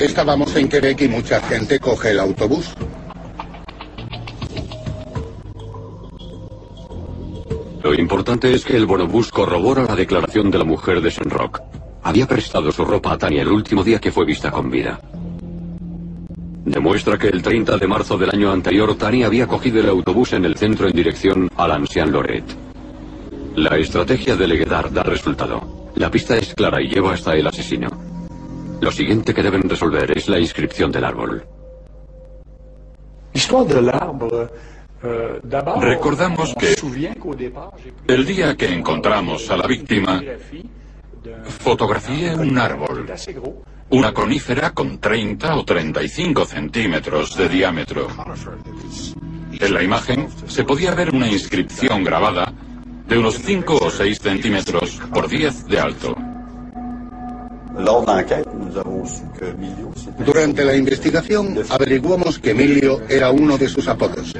Estábamos 0.00 0.56
en 0.56 0.66
Quebec 0.66 1.02
y 1.02 1.08
mucha 1.08 1.42
gente 1.42 1.78
coge 1.78 2.12
el 2.12 2.20
autobús. 2.20 2.72
Lo 7.82 7.92
importante 7.92 8.54
es 8.54 8.64
que 8.64 8.78
el 8.78 8.86
bonobús 8.86 9.30
corrobora 9.30 9.84
la 9.84 9.94
declaración 9.94 10.50
de 10.50 10.56
la 10.56 10.64
mujer 10.64 11.02
de 11.02 11.10
Senrock. 11.10 11.60
Había 12.02 12.26
prestado 12.26 12.72
su 12.72 12.82
ropa 12.82 13.12
a 13.12 13.18
Tania 13.18 13.42
el 13.42 13.48
último 13.48 13.84
día 13.84 14.00
que 14.00 14.10
fue 14.10 14.24
vista 14.24 14.50
con 14.50 14.70
vida. 14.70 14.98
Demuestra 16.64 17.18
que 17.18 17.26
el 17.28 17.42
30 17.42 17.76
de 17.76 17.86
marzo 17.88 18.16
del 18.16 18.30
año 18.30 18.52
anterior 18.52 18.94
Tania 18.96 19.26
había 19.26 19.48
cogido 19.48 19.80
el 19.80 19.88
autobús 19.88 20.32
en 20.32 20.44
el 20.44 20.56
centro 20.56 20.86
en 20.86 20.94
dirección 20.94 21.50
a 21.56 21.64
Ancien 21.64 22.12
Loret. 22.12 22.44
La 23.56 23.76
estrategia 23.76 24.36
de 24.36 24.46
Leguedar 24.46 24.92
da 24.92 25.02
resultado. 25.02 25.90
La 25.96 26.10
pista 26.10 26.36
es 26.36 26.54
clara 26.54 26.80
y 26.80 26.88
lleva 26.88 27.14
hasta 27.14 27.34
el 27.34 27.46
asesino. 27.46 27.88
Lo 28.80 28.92
siguiente 28.92 29.34
que 29.34 29.42
deben 29.42 29.68
resolver 29.68 30.16
es 30.16 30.28
la 30.28 30.38
inscripción 30.38 30.92
del 30.92 31.04
árbol. 31.04 31.44
Recordamos 35.80 36.54
que 36.54 36.74
el 38.06 38.24
día 38.24 38.56
que 38.56 38.72
encontramos 38.72 39.50
a 39.50 39.56
la 39.56 39.66
víctima, 39.66 40.22
fotografié 41.44 42.36
un 42.36 42.56
árbol, 42.56 43.06
una 43.90 44.12
conífera 44.12 44.70
con 44.70 44.98
30 44.98 45.56
o 45.56 45.64
35 45.64 46.44
centímetros 46.44 47.36
de 47.36 47.48
diámetro. 47.48 48.08
En 49.52 49.74
la 49.74 49.82
imagen 49.82 50.28
se 50.46 50.64
podía 50.64 50.94
ver 50.94 51.14
una 51.14 51.28
inscripción 51.28 52.02
grabada 52.02 52.52
de 53.06 53.18
unos 53.18 53.34
5 53.38 53.78
o 53.82 53.90
6 53.90 54.18
centímetros 54.18 55.00
por 55.12 55.28
10 55.28 55.66
de 55.66 55.78
alto. 55.78 56.16
Durante 60.24 60.64
la 60.64 60.76
investigación 60.76 61.58
averiguamos 61.70 62.38
que 62.38 62.50
Emilio 62.50 63.00
era 63.08 63.30
uno 63.30 63.56
de 63.56 63.68
sus 63.68 63.88
apodos. 63.88 64.34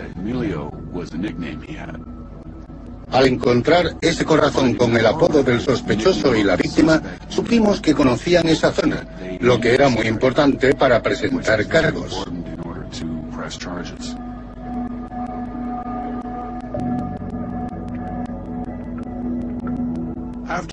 Al 3.13 3.27
encontrar 3.27 3.95
ese 4.01 4.25
corazón 4.25 4.75
con 4.75 4.97
el 4.97 5.05
apodo 5.05 5.43
del 5.43 5.61
sospechoso 5.61 6.35
y 6.35 6.43
la 6.43 6.57
víctima, 6.57 7.03
supimos 7.29 7.79
que 7.83 7.93
conocían 7.93 8.49
esa 8.49 8.73
zona, 8.73 9.07
lo 9.41 9.61
que 9.61 9.75
era 9.75 9.91
muy 9.91 10.07
importante 10.07 10.75
para 10.75 11.03
presentar 11.03 11.67
cargos. 11.69 12.25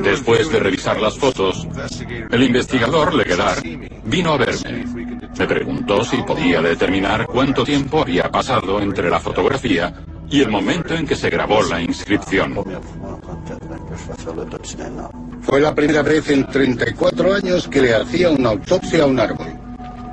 Después 0.01 0.49
de 0.49 0.59
revisar 0.59 1.01
las 1.01 1.17
fotos, 1.17 1.67
el 2.31 2.43
investigador 2.43 3.13
Leguedar 3.15 3.61
vino 4.05 4.33
a 4.33 4.37
verme. 4.37 4.85
Me 5.37 5.45
preguntó 5.45 6.05
si 6.05 6.21
podía 6.23 6.61
determinar 6.61 7.25
cuánto 7.27 7.65
tiempo 7.65 8.01
había 8.01 8.31
pasado 8.31 8.79
entre 8.81 9.09
la 9.09 9.19
fotografía 9.19 9.93
y 10.29 10.41
el 10.41 10.49
momento 10.49 10.93
en 10.93 11.07
que 11.07 11.15
se 11.15 11.29
grabó 11.29 11.63
la 11.63 11.81
inscripción. 11.81 12.55
Fue 15.41 15.59
la 15.59 15.73
primera 15.73 16.01
vez 16.01 16.29
en 16.29 16.45
34 16.45 17.33
años 17.33 17.67
que 17.67 17.81
le 17.81 17.95
hacía 17.95 18.29
una 18.29 18.49
autopsia 18.49 19.03
a 19.03 19.07
un 19.07 19.19
árbol. 19.19 19.47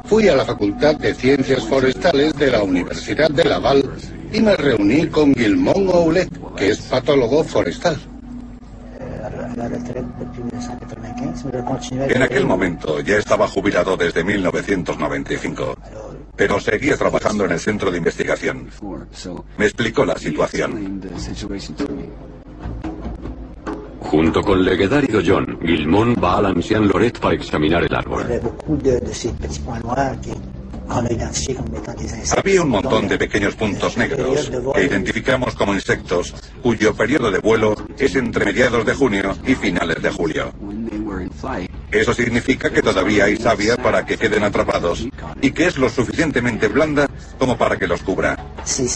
Fui 0.05 0.29
a 0.29 0.37
la 0.37 0.45
Facultad 0.45 0.95
de 0.97 1.15
Ciencias 1.15 1.65
Forestales 1.65 2.33
de 2.35 2.51
la 2.51 2.63
Universidad 2.63 3.29
de 3.29 3.45
Laval 3.45 3.91
y 4.33 4.41
me 4.41 4.57
reuní 4.57 5.09
con 5.09 5.33
Guilmón 5.33 5.89
Oulet, 5.89 6.31
que 6.57 6.71
es 6.71 6.81
patólogo 6.83 7.43
forestal. 7.45 7.99
En 12.09 12.23
aquel 12.23 12.47
momento 12.47 13.01
ya 13.01 13.17
estaba 13.17 13.49
jubilado 13.49 13.97
desde 13.97 14.23
1995, 14.23 15.77
pero 16.37 16.61
seguía 16.61 16.97
trabajando 16.97 17.45
en 17.45 17.53
el 17.53 17.61
centro 17.61 17.91
de 17.91 17.99
investigación. 17.99 18.69
Me 19.57 19.65
explicó 19.65 20.05
la 20.05 20.17
situación. 20.17 21.01
Junto 24.01 24.43
con 24.43 24.65
Leguedario 24.65 25.21
John, 25.27 25.59
Guilmón 25.61 26.15
va 26.23 26.39
al 26.39 26.47
anciano 26.47 26.87
Loret 26.87 27.19
para 27.19 27.35
examinar 27.35 27.83
el 27.83 27.95
árbol. 27.95 28.25
Había 32.37 32.63
un 32.63 32.69
montón 32.69 33.09
de 33.09 33.19
pequeños 33.19 33.57
puntos 33.57 33.97
negros 33.97 34.51
que 34.75 34.85
identificamos 34.85 35.57
como 35.57 35.75
insectos 35.75 36.35
cuyo 36.63 36.95
periodo 36.95 37.31
de 37.31 37.41
vuelo 37.41 37.75
es 37.99 38.15
entre 38.15 38.45
mediados 38.45 38.87
de 38.87 38.95
junio 38.95 39.37
y 39.45 39.55
finales 39.57 40.01
de 40.01 40.11
julio. 40.11 40.53
Eso 41.91 42.13
significa 42.13 42.71
que 42.71 42.83
todavía 42.83 43.25
hay 43.25 43.37
savia 43.37 43.77
para 43.77 44.05
que 44.05 44.17
queden 44.17 44.43
atrapados 44.43 45.07
y 45.41 45.51
que 45.53 45.67
es 45.67 45.79
lo 45.79 45.89
suficientemente 45.89 46.69
blanda 46.69 47.09
como 47.39 47.57
para 47.57 47.77
que 47.79 47.87
los 47.87 48.03
cubra. 48.03 48.37
Si 48.65 48.87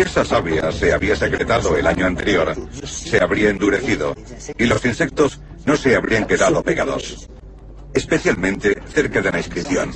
esa 0.00 0.24
savia 0.24 0.70
se 0.72 0.92
había 0.92 1.16
secretado 1.16 1.76
el 1.76 1.86
año 1.86 2.06
anterior, 2.06 2.54
se 2.84 3.20
habría 3.20 3.50
endurecido 3.50 4.14
y 4.58 4.66
los 4.66 4.84
insectos 4.84 5.40
no 5.66 5.76
se 5.76 5.96
habrían 5.96 6.26
quedado 6.26 6.62
pegados, 6.62 7.28
especialmente 7.92 8.80
cerca 8.92 9.20
de 9.20 9.30
la 9.32 9.38
inscripción. 9.38 9.92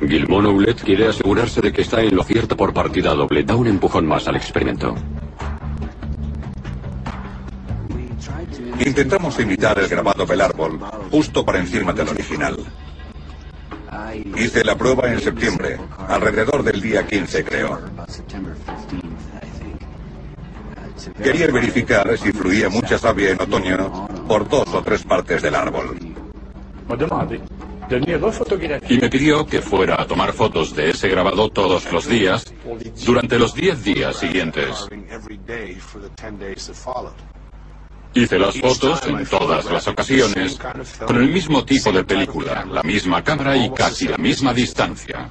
Gilmón 0.00 0.46
Oulet 0.46 0.82
quiere 0.82 1.08
asegurarse 1.08 1.60
de 1.60 1.72
que 1.72 1.82
está 1.82 2.02
en 2.02 2.14
lo 2.14 2.24
cierto 2.24 2.56
por 2.56 2.74
partida 2.74 3.14
doble. 3.14 3.44
Da 3.44 3.54
un 3.56 3.68
empujón 3.68 4.06
más 4.06 4.26
al 4.28 4.36
experimento. 4.36 4.94
Intentamos 8.78 9.38
imitar 9.38 9.78
el 9.78 9.88
grabado 9.88 10.26
del 10.26 10.40
árbol, 10.40 10.80
justo 11.10 11.44
por 11.44 11.56
encima 11.56 11.92
del 11.92 12.08
original. 12.08 12.56
Hice 14.36 14.64
la 14.64 14.76
prueba 14.76 15.12
en 15.12 15.20
septiembre, 15.20 15.78
alrededor 16.08 16.62
del 16.62 16.80
día 16.80 17.06
15 17.06 17.44
creo. 17.44 17.80
Quería 21.22 21.46
verificar 21.48 22.16
si 22.18 22.32
fluía 22.32 22.68
mucha 22.68 22.98
savia 22.98 23.30
en 23.30 23.40
otoño 23.40 24.08
por 24.26 24.48
dos 24.48 24.68
o 24.72 24.82
tres 24.82 25.02
partes 25.04 25.42
del 25.42 25.54
árbol. 25.54 25.96
Y 28.88 28.98
me 28.98 29.10
pidió 29.10 29.46
que 29.46 29.60
fuera 29.60 30.00
a 30.00 30.06
tomar 30.06 30.32
fotos 30.32 30.74
de 30.74 30.90
ese 30.90 31.08
grabado 31.08 31.48
todos 31.50 31.90
los 31.92 32.08
días 32.08 32.52
durante 33.04 33.38
los 33.38 33.54
10 33.54 33.84
días 33.84 34.16
siguientes. 34.16 34.88
Hice 38.14 38.38
las 38.38 38.56
fotos 38.60 39.00
en 39.08 39.26
todas 39.26 39.64
las 39.64 39.88
ocasiones 39.88 40.56
con 41.04 41.16
el 41.16 41.30
mismo 41.30 41.64
tipo 41.64 41.90
de 41.90 42.04
película, 42.04 42.64
la 42.64 42.82
misma 42.82 43.24
cámara 43.24 43.56
y 43.56 43.70
casi 43.70 44.06
la 44.06 44.16
misma 44.16 44.54
distancia. 44.54 45.30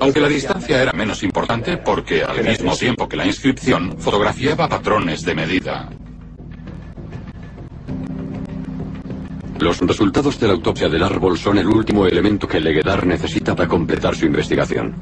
Aunque 0.00 0.20
la 0.20 0.28
distancia 0.28 0.82
era 0.82 0.92
menos 0.92 1.22
importante 1.22 1.76
porque 1.76 2.24
al 2.24 2.42
mismo 2.42 2.76
tiempo 2.76 3.08
que 3.08 3.16
la 3.16 3.26
inscripción 3.26 3.96
fotografiaba 3.98 4.68
patrones 4.68 5.22
de 5.22 5.34
medida. 5.36 5.88
Los 9.60 9.78
resultados 9.78 10.38
de 10.40 10.48
la 10.48 10.54
autopsia 10.54 10.88
del 10.88 11.04
árbol 11.04 11.38
son 11.38 11.58
el 11.58 11.66
último 11.68 12.06
elemento 12.06 12.48
que 12.48 12.60
Leguedar 12.60 13.06
necesita 13.06 13.54
para 13.54 13.68
completar 13.68 14.16
su 14.16 14.26
investigación. 14.26 14.96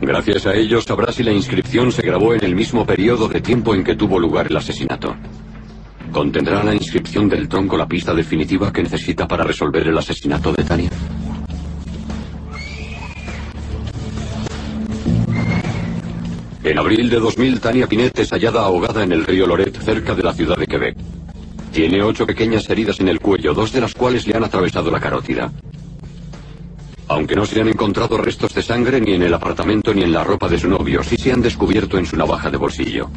Gracias 0.00 0.46
a 0.46 0.54
ellos 0.54 0.84
sabrá 0.84 1.12
si 1.12 1.22
la 1.22 1.32
inscripción 1.32 1.92
se 1.92 2.02
grabó 2.02 2.34
en 2.34 2.44
el 2.44 2.54
mismo 2.54 2.86
periodo 2.86 3.28
de 3.28 3.40
tiempo 3.40 3.74
en 3.74 3.84
que 3.84 3.96
tuvo 3.96 4.18
lugar 4.18 4.46
el 4.48 4.56
asesinato. 4.56 5.14
¿Contendrá 6.12 6.62
la 6.62 6.74
inscripción 6.74 7.26
del 7.26 7.48
tronco 7.48 7.74
la 7.74 7.88
pista 7.88 8.12
definitiva 8.12 8.70
que 8.70 8.82
necesita 8.82 9.26
para 9.26 9.44
resolver 9.44 9.88
el 9.88 9.96
asesinato 9.96 10.52
de 10.52 10.62
Tania? 10.62 10.90
En 16.62 16.78
abril 16.78 17.08
de 17.08 17.18
2000, 17.18 17.60
Tania 17.60 17.86
Pinet 17.86 18.18
es 18.18 18.30
hallada 18.30 18.60
ahogada 18.60 19.02
en 19.02 19.12
el 19.12 19.24
río 19.24 19.46
Loret, 19.46 19.74
cerca 19.82 20.14
de 20.14 20.22
la 20.22 20.34
ciudad 20.34 20.58
de 20.58 20.66
Quebec. 20.66 20.96
Tiene 21.72 22.02
ocho 22.02 22.26
pequeñas 22.26 22.68
heridas 22.68 23.00
en 23.00 23.08
el 23.08 23.18
cuello, 23.18 23.54
dos 23.54 23.72
de 23.72 23.80
las 23.80 23.94
cuales 23.94 24.26
le 24.26 24.36
han 24.36 24.44
atravesado 24.44 24.90
la 24.90 25.00
carótida. 25.00 25.50
Aunque 27.08 27.34
no 27.34 27.46
se 27.46 27.60
han 27.62 27.68
encontrado 27.68 28.18
restos 28.18 28.54
de 28.54 28.62
sangre 28.62 29.00
ni 29.00 29.14
en 29.14 29.22
el 29.22 29.32
apartamento 29.32 29.94
ni 29.94 30.02
en 30.02 30.12
la 30.12 30.24
ropa 30.24 30.48
de 30.48 30.58
su 30.58 30.68
novio, 30.68 31.02
sí 31.02 31.16
se 31.16 31.32
han 31.32 31.40
descubierto 31.40 31.96
en 31.96 32.04
su 32.04 32.16
navaja 32.16 32.50
de 32.50 32.58
bolsillo. 32.58 33.08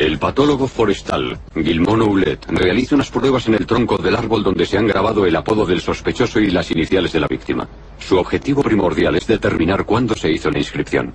El 0.00 0.18
patólogo 0.18 0.66
forestal, 0.66 1.38
Guilmón 1.54 2.00
Oulet, 2.00 2.46
realiza 2.46 2.94
unas 2.94 3.10
pruebas 3.10 3.46
en 3.48 3.54
el 3.56 3.66
tronco 3.66 3.98
del 3.98 4.16
árbol 4.16 4.42
donde 4.42 4.64
se 4.64 4.78
han 4.78 4.86
grabado 4.86 5.26
el 5.26 5.36
apodo 5.36 5.66
del 5.66 5.82
sospechoso 5.82 6.40
y 6.40 6.48
las 6.50 6.70
iniciales 6.70 7.12
de 7.12 7.20
la 7.20 7.26
víctima. 7.26 7.68
Su 7.98 8.16
objetivo 8.16 8.62
primordial 8.62 9.16
es 9.16 9.26
determinar 9.26 9.84
cuándo 9.84 10.14
se 10.14 10.32
hizo 10.32 10.50
la 10.50 10.56
inscripción. 10.56 11.12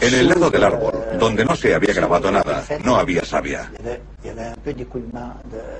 En 0.00 0.14
el 0.14 0.28
lado 0.28 0.50
del 0.50 0.64
árbol, 0.64 0.92
donde 1.18 1.44
no 1.44 1.54
se 1.54 1.74
había 1.74 1.92
grabado 1.92 2.30
nada, 2.30 2.64
no 2.82 2.96
había 2.96 3.24
savia. 3.24 3.70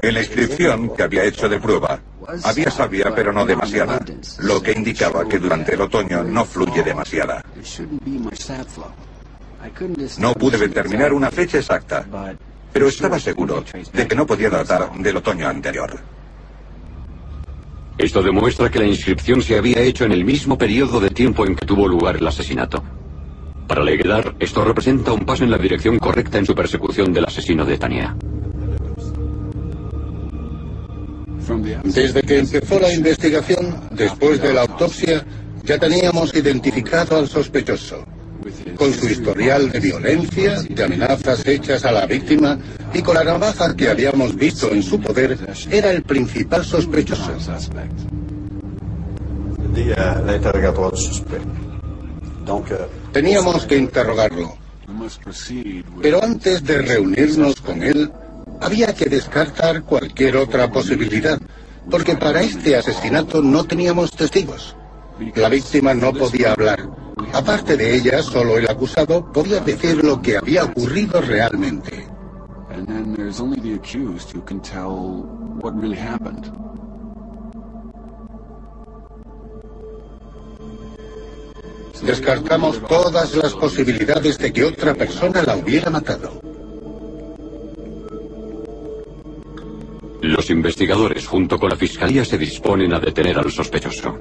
En 0.03 0.15
la 0.15 0.21
inscripción 0.21 0.91
que 0.95 1.03
había 1.03 1.25
hecho 1.25 1.49
de 1.49 1.59
prueba, 1.59 1.99
había 2.43 2.71
savia 2.71 3.15
pero 3.15 3.33
no 3.33 3.47
demasiada, 3.47 3.99
lo 4.41 4.63
que 4.63 4.73
indicaba 4.73 5.27
que 5.27 5.39
durante 5.39 5.75
el 5.75 5.81
otoño 5.81 6.23
no 6.23 6.45
fluye 6.45 6.83
demasiada. 6.83 7.43
No 10.19 10.35
pude 10.35 10.59
determinar 10.59 11.13
una 11.13 11.31
fecha 11.31 11.59
exacta, 11.59 12.05
pero 12.73 12.89
estaba 12.89 13.19
seguro 13.19 13.65
de 13.93 14.07
que 14.07 14.15
no 14.15 14.27
podía 14.27 14.51
datar 14.51 14.93
del 14.93 15.17
otoño 15.17 15.49
anterior. 15.49 15.99
Esto 17.97 18.23
demuestra 18.23 18.69
que 18.71 18.81
la 18.81 18.87
inscripción 18.87 19.41
se 19.41 19.57
había 19.57 19.81
hecho 19.81 20.05
en 20.05 20.13
el 20.13 20.25
mismo 20.25 20.59
periodo 20.59 21.01
de 21.01 21.11
tiempo 21.11 21.47
en 21.47 21.55
que 21.55 21.65
tuvo 21.65 21.89
lugar 21.89 22.17
el 22.17 22.27
asesinato. 22.27 22.83
Para 23.67 23.83
Leguedar, 23.83 24.35
esto 24.41 24.65
representa 24.65 25.13
un 25.13 25.25
paso 25.25 25.45
en 25.45 25.51
la 25.51 25.59
dirección 25.59 25.99
correcta 25.99 26.39
en 26.39 26.47
su 26.47 26.55
persecución 26.55 27.13
del 27.13 27.25
asesino 27.25 27.65
de 27.65 27.79
Tania. 27.79 28.17
Desde 31.85 32.23
que 32.23 32.39
empezó 32.39 32.79
la 32.81 32.93
investigación, 32.93 33.89
después 33.91 34.41
de 34.41 34.53
la 34.53 34.63
autopsia, 34.63 35.25
ya 35.63 35.79
teníamos 35.79 36.35
identificado 36.35 37.19
al 37.19 37.29
sospechoso. 37.29 38.05
Con 38.77 38.93
su 38.93 39.09
historial 39.09 39.71
de 39.71 39.81
violencia, 39.81 40.63
de 40.69 40.85
amenazas 40.85 41.47
hechas 41.47 41.85
a 41.85 41.93
la 41.93 42.07
víctima 42.07 42.59
y 42.93 43.01
con 43.01 43.15
la 43.15 43.25
navaja 43.25 43.75
que 43.75 43.89
habíamos 43.89 44.37
visto 44.37 44.71
en 44.71 44.83
su 44.83 45.01
poder, 45.01 45.39
era 45.71 45.91
el 45.91 46.03
principal 46.03 46.65
sospechoso. 46.65 47.33
Teníamos 53.13 53.67
que 53.67 53.77
interrogarlo. 53.77 54.57
Pero 56.03 56.23
antes 56.23 56.65
de 56.65 56.83
reunirnos 56.83 57.61
con 57.61 57.83
él, 57.83 58.13
había 58.61 58.95
que 58.95 59.07
descartar 59.07 59.83
cualquier 59.83 60.37
otra 60.37 60.71
posibilidad, 60.71 61.41
porque 61.91 62.17
para 62.17 62.43
este 62.43 62.77
asesinato 62.77 63.43
no 63.43 63.65
teníamos 63.65 64.11
testigos. 64.13 64.77
La 65.37 65.49
víctima 65.49 65.95
no 65.95 66.13
podía 66.13 66.53
hablar. 66.53 66.89
Aparte 67.33 67.77
de 67.77 67.95
ella, 67.97 68.23
solo 68.23 68.59
el 68.59 68.69
acusado 68.69 69.33
podía 69.33 69.61
decir 69.61 70.03
lo 70.05 70.21
que 70.21 70.37
había 70.37 70.65
ocurrido 70.65 71.21
realmente. 71.21 72.09
Descartamos 82.03 82.81
todas 82.87 83.35
las 83.37 83.55
posibilidades 83.55 84.39
de 84.39 84.53
que 84.53 84.65
otra 84.65 84.95
persona 84.95 85.43
la 85.43 85.57
hubiera 85.57 85.91
matado. 85.91 86.41
Los 90.21 90.51
investigadores, 90.51 91.27
junto 91.27 91.59
con 91.59 91.71
la 91.71 91.77
fiscalía, 91.77 92.25
se 92.25 92.39
disponen 92.39 92.95
a 92.95 92.99
detener 92.99 93.39
al 93.39 93.51
sospechoso. 93.51 94.19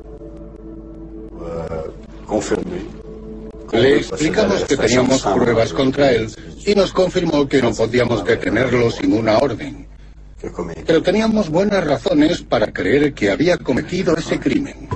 Le 3.71 3.97
explicamos 3.97 4.65
que 4.65 4.77
teníamos 4.77 5.21
pruebas 5.23 5.73
contra 5.73 6.11
él 6.11 6.29
y 6.65 6.75
nos 6.75 6.93
confirmó 6.93 7.47
que 7.47 7.61
no 7.61 7.73
podíamos 7.73 8.23
detenerlo 8.23 8.91
sin 8.91 9.13
una 9.13 9.37
orden. 9.37 9.87
Pero 10.85 11.01
teníamos 11.01 11.49
buenas 11.49 11.85
razones 11.85 12.41
para 12.41 12.71
creer 12.71 13.13
que 13.13 13.31
había 13.31 13.57
cometido 13.57 14.15
ese 14.15 14.39
crimen. 14.39 14.89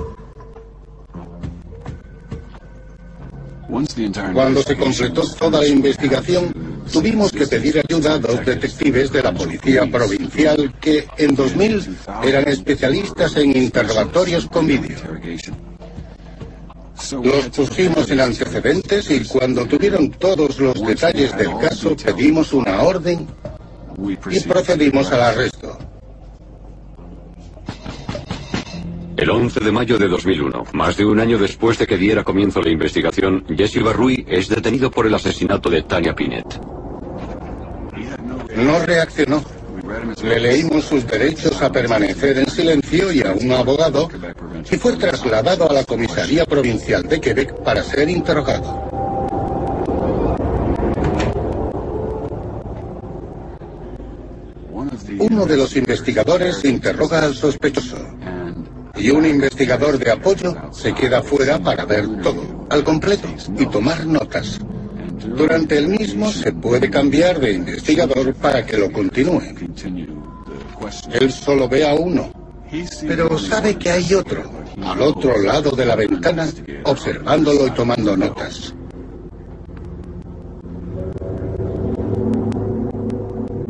Cuando 3.68 4.62
se 4.62 4.76
completó 4.76 5.22
toda 5.34 5.60
la 5.60 5.66
investigación, 5.66 6.52
tuvimos 6.90 7.30
que 7.30 7.46
pedir 7.46 7.82
ayuda 7.86 8.14
a 8.14 8.18
dos 8.18 8.44
detectives 8.44 9.12
de 9.12 9.22
la 9.22 9.34
Policía 9.34 9.86
Provincial 9.90 10.74
que 10.80 11.06
en 11.18 11.34
2000 11.34 11.96
eran 12.24 12.48
especialistas 12.48 13.36
en 13.36 13.56
interrogatorios 13.56 14.46
con 14.46 14.66
vídeo. 14.66 14.96
Los 17.22 17.48
pusimos 17.50 18.10
en 18.10 18.20
antecedentes 18.20 19.10
y 19.10 19.24
cuando 19.24 19.66
tuvieron 19.66 20.10
todos 20.12 20.58
los 20.58 20.86
detalles 20.86 21.36
del 21.36 21.56
caso 21.58 21.94
pedimos 21.94 22.52
una 22.54 22.82
orden 22.82 23.26
y 24.30 24.40
procedimos 24.40 25.12
al 25.12 25.20
arresto. 25.20 25.87
El 29.18 29.30
11 29.30 29.58
de 29.58 29.72
mayo 29.72 29.98
de 29.98 30.06
2001, 30.06 30.66
más 30.74 30.96
de 30.96 31.04
un 31.04 31.18
año 31.18 31.38
después 31.38 31.76
de 31.76 31.88
que 31.88 31.96
diera 31.96 32.22
comienzo 32.22 32.62
la 32.62 32.70
investigación, 32.70 33.44
Jesse 33.48 33.82
Barrui 33.82 34.24
es 34.28 34.48
detenido 34.48 34.92
por 34.92 35.08
el 35.08 35.14
asesinato 35.14 35.68
de 35.68 35.82
Tania 35.82 36.14
Pinet. 36.14 36.46
No 38.54 38.78
reaccionó. 38.86 39.42
Le 40.22 40.38
leímos 40.38 40.84
sus 40.84 41.04
derechos 41.04 41.60
a 41.60 41.72
permanecer 41.72 42.38
en 42.38 42.48
silencio 42.48 43.12
y 43.12 43.22
a 43.22 43.32
un 43.32 43.50
abogado 43.50 44.08
y 44.70 44.76
fue 44.76 44.96
trasladado 44.96 45.68
a 45.68 45.72
la 45.72 45.82
Comisaría 45.82 46.44
Provincial 46.44 47.02
de 47.02 47.20
Quebec 47.20 47.54
para 47.64 47.82
ser 47.82 48.08
interrogado. 48.08 48.86
Uno 55.18 55.44
de 55.44 55.56
los 55.56 55.74
investigadores 55.74 56.64
interroga 56.64 57.24
al 57.24 57.34
sospechoso 57.34 57.96
y 58.98 59.10
un 59.10 59.26
investigador 59.26 59.98
de 59.98 60.10
apoyo 60.10 60.56
se 60.72 60.92
queda 60.92 61.22
fuera 61.22 61.58
para 61.58 61.84
ver 61.84 62.06
todo, 62.22 62.66
al 62.70 62.84
completo, 62.84 63.28
y 63.58 63.66
tomar 63.66 64.04
notas. 64.06 64.58
Durante 65.36 65.78
el 65.78 65.88
mismo 65.88 66.30
se 66.30 66.52
puede 66.52 66.90
cambiar 66.90 67.40
de 67.40 67.52
investigador 67.52 68.34
para 68.34 68.64
que 68.64 68.76
lo 68.76 68.92
continúe. 68.92 69.42
Él 71.12 71.32
solo 71.32 71.68
ve 71.68 71.88
a 71.88 71.94
uno, 71.94 72.30
pero 73.06 73.38
sabe 73.38 73.76
que 73.76 73.90
hay 73.90 74.14
otro, 74.14 74.42
al 74.82 75.02
otro 75.02 75.38
lado 75.38 75.70
de 75.72 75.84
la 75.84 75.96
ventana, 75.96 76.48
observándolo 76.84 77.66
y 77.66 77.70
tomando 77.70 78.16
notas. 78.16 78.74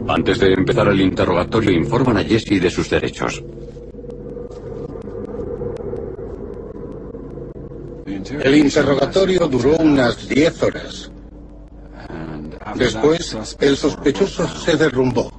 Antes 0.09 0.39
de 0.39 0.55
empezar 0.55 0.89
el 0.89 1.01
interrogatorio 1.03 1.71
informan 1.71 2.17
a 2.17 2.25
Jesse 2.25 2.61
de 2.61 2.71
sus 2.71 2.89
derechos. 2.89 3.45
El 8.31 8.55
interrogatorio 8.55 9.47
duró 9.49 9.77
unas 9.77 10.29
10 10.29 10.63
horas. 10.63 11.11
Después, 12.75 13.37
el 13.61 13.77
sospechoso 13.77 14.47
se 14.49 14.77
derrumbó. 14.77 15.33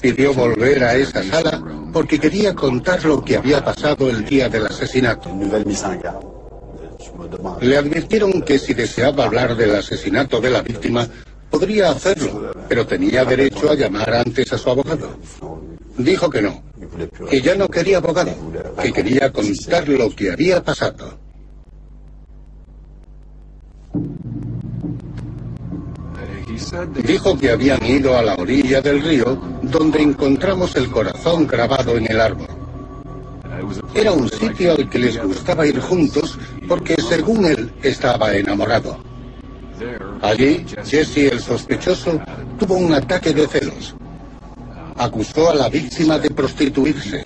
Pidió 0.00 0.34
volver 0.34 0.84
a 0.84 0.94
esa 0.94 1.22
sala 1.22 1.62
porque 1.92 2.20
quería 2.20 2.54
contar 2.54 3.04
lo 3.04 3.24
que 3.24 3.36
había 3.36 3.64
pasado 3.64 4.08
el 4.08 4.24
día 4.24 4.48
del 4.48 4.66
asesinato. 4.66 5.30
Le 7.60 7.76
advirtieron 7.76 8.42
que 8.42 8.58
si 8.58 8.74
deseaba 8.74 9.24
hablar 9.24 9.56
del 9.56 9.74
asesinato 9.74 10.40
de 10.40 10.50
la 10.50 10.62
víctima, 10.62 11.08
podría 11.50 11.90
hacerlo, 11.90 12.52
pero 12.68 12.86
tenía 12.86 13.24
derecho 13.24 13.70
a 13.70 13.74
llamar 13.74 14.14
antes 14.14 14.52
a 14.52 14.58
su 14.58 14.70
abogado. 14.70 15.18
Dijo 15.96 16.28
que 16.28 16.42
no, 16.42 16.62
que 17.28 17.40
ya 17.40 17.54
no 17.54 17.68
quería 17.68 17.96
abogado, 17.96 18.34
que 18.80 18.92
quería 18.92 19.32
contar 19.32 19.88
lo 19.88 20.14
que 20.14 20.30
había 20.30 20.62
pasado. 20.62 21.25
Dijo 27.04 27.36
que 27.38 27.50
habían 27.50 27.84
ido 27.84 28.16
a 28.16 28.22
la 28.22 28.34
orilla 28.34 28.80
del 28.80 29.02
río 29.02 29.38
donde 29.62 30.02
encontramos 30.02 30.74
el 30.76 30.90
corazón 30.90 31.46
grabado 31.46 31.96
en 31.96 32.10
el 32.10 32.20
árbol. 32.20 32.48
Era 33.94 34.12
un 34.12 34.28
sitio 34.28 34.72
al 34.72 34.88
que 34.88 34.98
les 34.98 35.22
gustaba 35.22 35.66
ir 35.66 35.80
juntos 35.80 36.38
porque 36.68 36.96
según 37.08 37.46
él 37.46 37.72
estaba 37.82 38.34
enamorado. 38.34 38.98
Allí, 40.22 40.64
Jesse 40.84 41.32
el 41.32 41.40
sospechoso 41.40 42.20
tuvo 42.58 42.74
un 42.74 42.94
ataque 42.94 43.32
de 43.32 43.46
celos. 43.46 43.94
Acusó 44.96 45.50
a 45.50 45.54
la 45.54 45.68
víctima 45.68 46.18
de 46.18 46.30
prostituirse. 46.30 47.22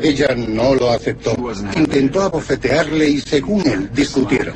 Ella 0.00 0.34
no 0.34 0.74
lo 0.74 0.90
aceptó. 0.90 1.34
Intentó 1.76 2.22
abofetearle 2.22 3.08
y 3.08 3.20
según 3.20 3.66
él 3.66 3.90
discutieron. 3.92 4.54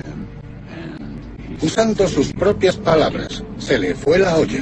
Usando 1.62 2.06
sus 2.06 2.32
propias 2.32 2.76
palabras, 2.76 3.42
se 3.58 3.78
le 3.78 3.94
fue 3.94 4.18
la 4.18 4.36
olla. 4.36 4.60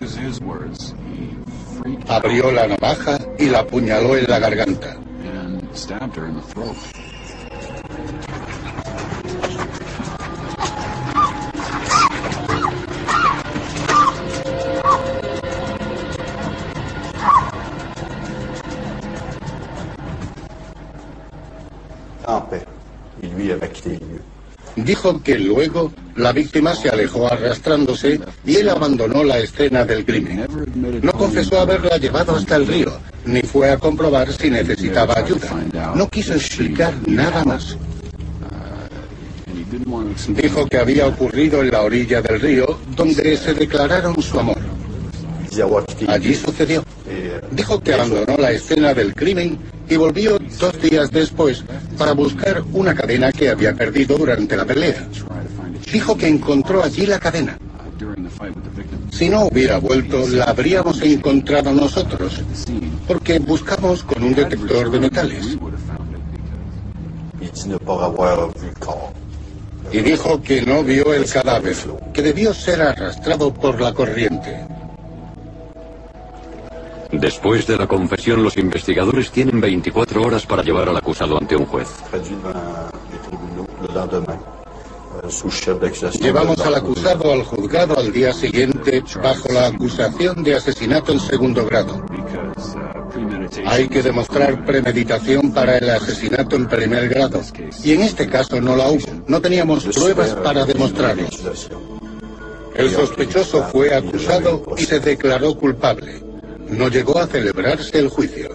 Abrió 2.09 2.51
la 2.53 2.67
navaja 2.67 3.19
y 3.39 3.47
la 3.47 3.61
apuñaló 3.61 4.17
en 4.17 4.27
la 4.29 4.39
garganta. 4.39 4.97
Dijo 24.85 25.23
que 25.23 25.39
luego 25.39 25.93
la 26.17 26.33
víctima 26.33 26.75
se 26.75 26.91
alejó 26.91 27.27
arrastrándose 27.27 28.21
y 28.45 28.57
él 28.57 28.69
abandonó 28.69 29.25
la 29.25 29.39
escena 29.39 29.85
del 29.85 30.05
crimen. 30.05 30.47
No 31.03 31.13
confesó 31.13 31.61
haberla 31.61 31.97
llevado 31.97 32.37
hasta 32.37 32.57
el 32.57 32.67
río, 32.67 32.93
ni 33.25 33.41
fue 33.43 33.71
a 33.71 33.79
comprobar 33.79 34.31
si 34.33 34.51
necesitaba 34.51 35.19
ayuda. 35.19 35.93
No 35.95 36.09
quiso 36.09 36.35
explicar 36.35 36.93
nada 37.07 37.45
más. 37.45 37.77
Dijo 40.29 40.67
que 40.67 40.79
había 40.79 41.07
ocurrido 41.07 41.63
en 41.63 41.71
la 41.71 41.83
orilla 41.83 42.21
del 42.21 42.41
río, 42.41 42.79
donde 42.95 43.37
se 43.37 43.55
declararon 43.55 44.21
su 44.23 44.39
amor. 44.39 44.59
Allí 46.09 46.35
sucedió. 46.35 46.85
Dijo 47.51 47.81
que 47.81 47.95
abandonó 47.95 48.37
la 48.37 48.51
escena 48.51 48.93
del 48.93 49.15
crimen 49.15 49.59
y 49.89 49.97
volvió 49.97 50.39
dos 50.59 50.81
días 50.81 51.11
después 51.11 51.65
para 51.99 52.13
buscar 52.13 52.63
una 52.73 52.95
cadena 52.95 53.33
que 53.33 53.51
había 53.51 53.75
perdido 53.75 54.17
durante 54.17 54.57
la 54.57 54.65
pelea. 54.65 55.07
Dijo 55.93 56.17
que 56.17 56.29
encontró 56.29 56.83
allí 56.83 57.07
la 57.07 57.19
cadena. 57.19 57.59
Si 59.13 59.29
no 59.29 59.45
hubiera 59.45 59.79
vuelto, 59.79 60.27
la 60.29 60.47
habríamos 60.47 61.01
encontrado 61.03 61.73
nosotros, 61.73 62.43
porque 63.07 63.39
buscamos 63.39 64.03
con 64.03 64.25
un 64.25 64.35
detector 64.35 64.91
de 64.91 65.01
metales. 65.01 65.57
Y 69.93 70.01
dijo 70.01 70.43
que 70.43 70.63
no 70.63 70.83
vio 70.83 71.15
el 71.15 71.31
cadáver, 71.31 71.77
que 72.13 72.23
debió 72.23 72.53
ser 72.53 72.83
arrastrado 72.83 73.55
por 73.55 73.81
la 73.81 73.93
corriente. 73.93 74.67
Después 77.21 77.67
de 77.67 77.77
la 77.77 77.87
confesión, 77.87 78.43
los 78.43 78.57
investigadores 78.57 79.31
tienen 79.31 79.61
24 79.61 80.23
horas 80.23 80.47
para 80.47 80.63
llevar 80.63 80.89
al 80.89 80.97
acusado 80.97 81.39
ante 81.39 81.55
un 81.57 81.65
juez. 81.67 81.89
Llevamos 86.21 86.61
al 86.61 86.75
acusado 86.75 87.33
al 87.33 87.45
juzgado 87.45 87.99
al 87.99 88.13
día 88.13 88.33
siguiente 88.33 89.03
bajo 89.23 89.53
la 89.53 89.67
acusación 89.69 90.43
de 90.43 90.57
asesinato 90.57 91.13
en 91.13 91.21
segundo 91.21 91.65
grado. 91.65 92.05
Hay 93.67 93.89
que 93.89 94.03
demostrar 94.03 94.65
premeditación 94.65 95.53
para 95.53 95.79
el 95.79 95.91
asesinato 95.91 96.57
en 96.57 96.67
primer 96.67 97.09
grado. 97.09 97.41
Y 97.85 97.93
en 97.93 98.03
este 98.03 98.29
caso 98.29 98.61
no 98.61 98.75
la 98.75 98.89
hubo. 98.89 99.07
No 99.29 99.41
teníamos 99.41 99.85
pruebas 99.85 100.35
para 100.35 100.65
demostrarlo. 100.65 101.29
El 102.75 102.91
sospechoso 102.91 103.63
fue 103.71 103.95
acusado 103.95 104.65
y 104.77 104.85
se 104.85 104.99
declaró 104.99 105.55
culpable. 105.55 106.24
No 106.77 106.89
llegó 106.89 107.19
a 107.19 107.27
celebrarse 107.29 107.99
el 108.01 108.09
juicio. 108.09 108.49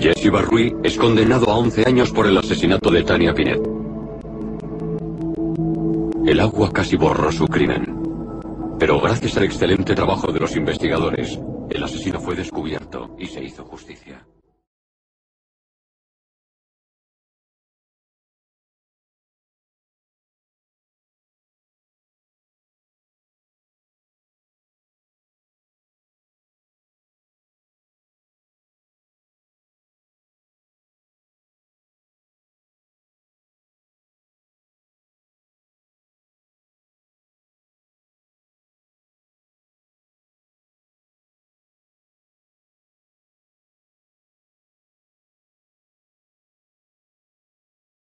Jesse 0.00 0.30
Barrui 0.30 0.74
es 0.82 0.96
condenado 0.96 1.50
a 1.50 1.58
11 1.58 1.84
años 1.86 2.10
por 2.10 2.26
el 2.26 2.36
asesinato 2.36 2.90
de 2.90 3.04
Tania 3.04 3.32
Pinet. 3.32 3.60
El 6.26 6.40
agua 6.40 6.72
casi 6.72 6.96
borró 6.96 7.30
su 7.30 7.46
crimen. 7.46 7.96
Pero 8.78 9.00
gracias 9.00 9.36
al 9.36 9.44
excelente 9.44 9.94
trabajo 9.94 10.32
de 10.32 10.40
los 10.40 10.56
investigadores, 10.56 11.38
el 11.68 11.84
asesino 11.84 12.18
fue 12.18 12.34
descubierto 12.34 13.14
y 13.18 13.26
se 13.26 13.44
hizo 13.44 13.64
justicia. 13.64 14.26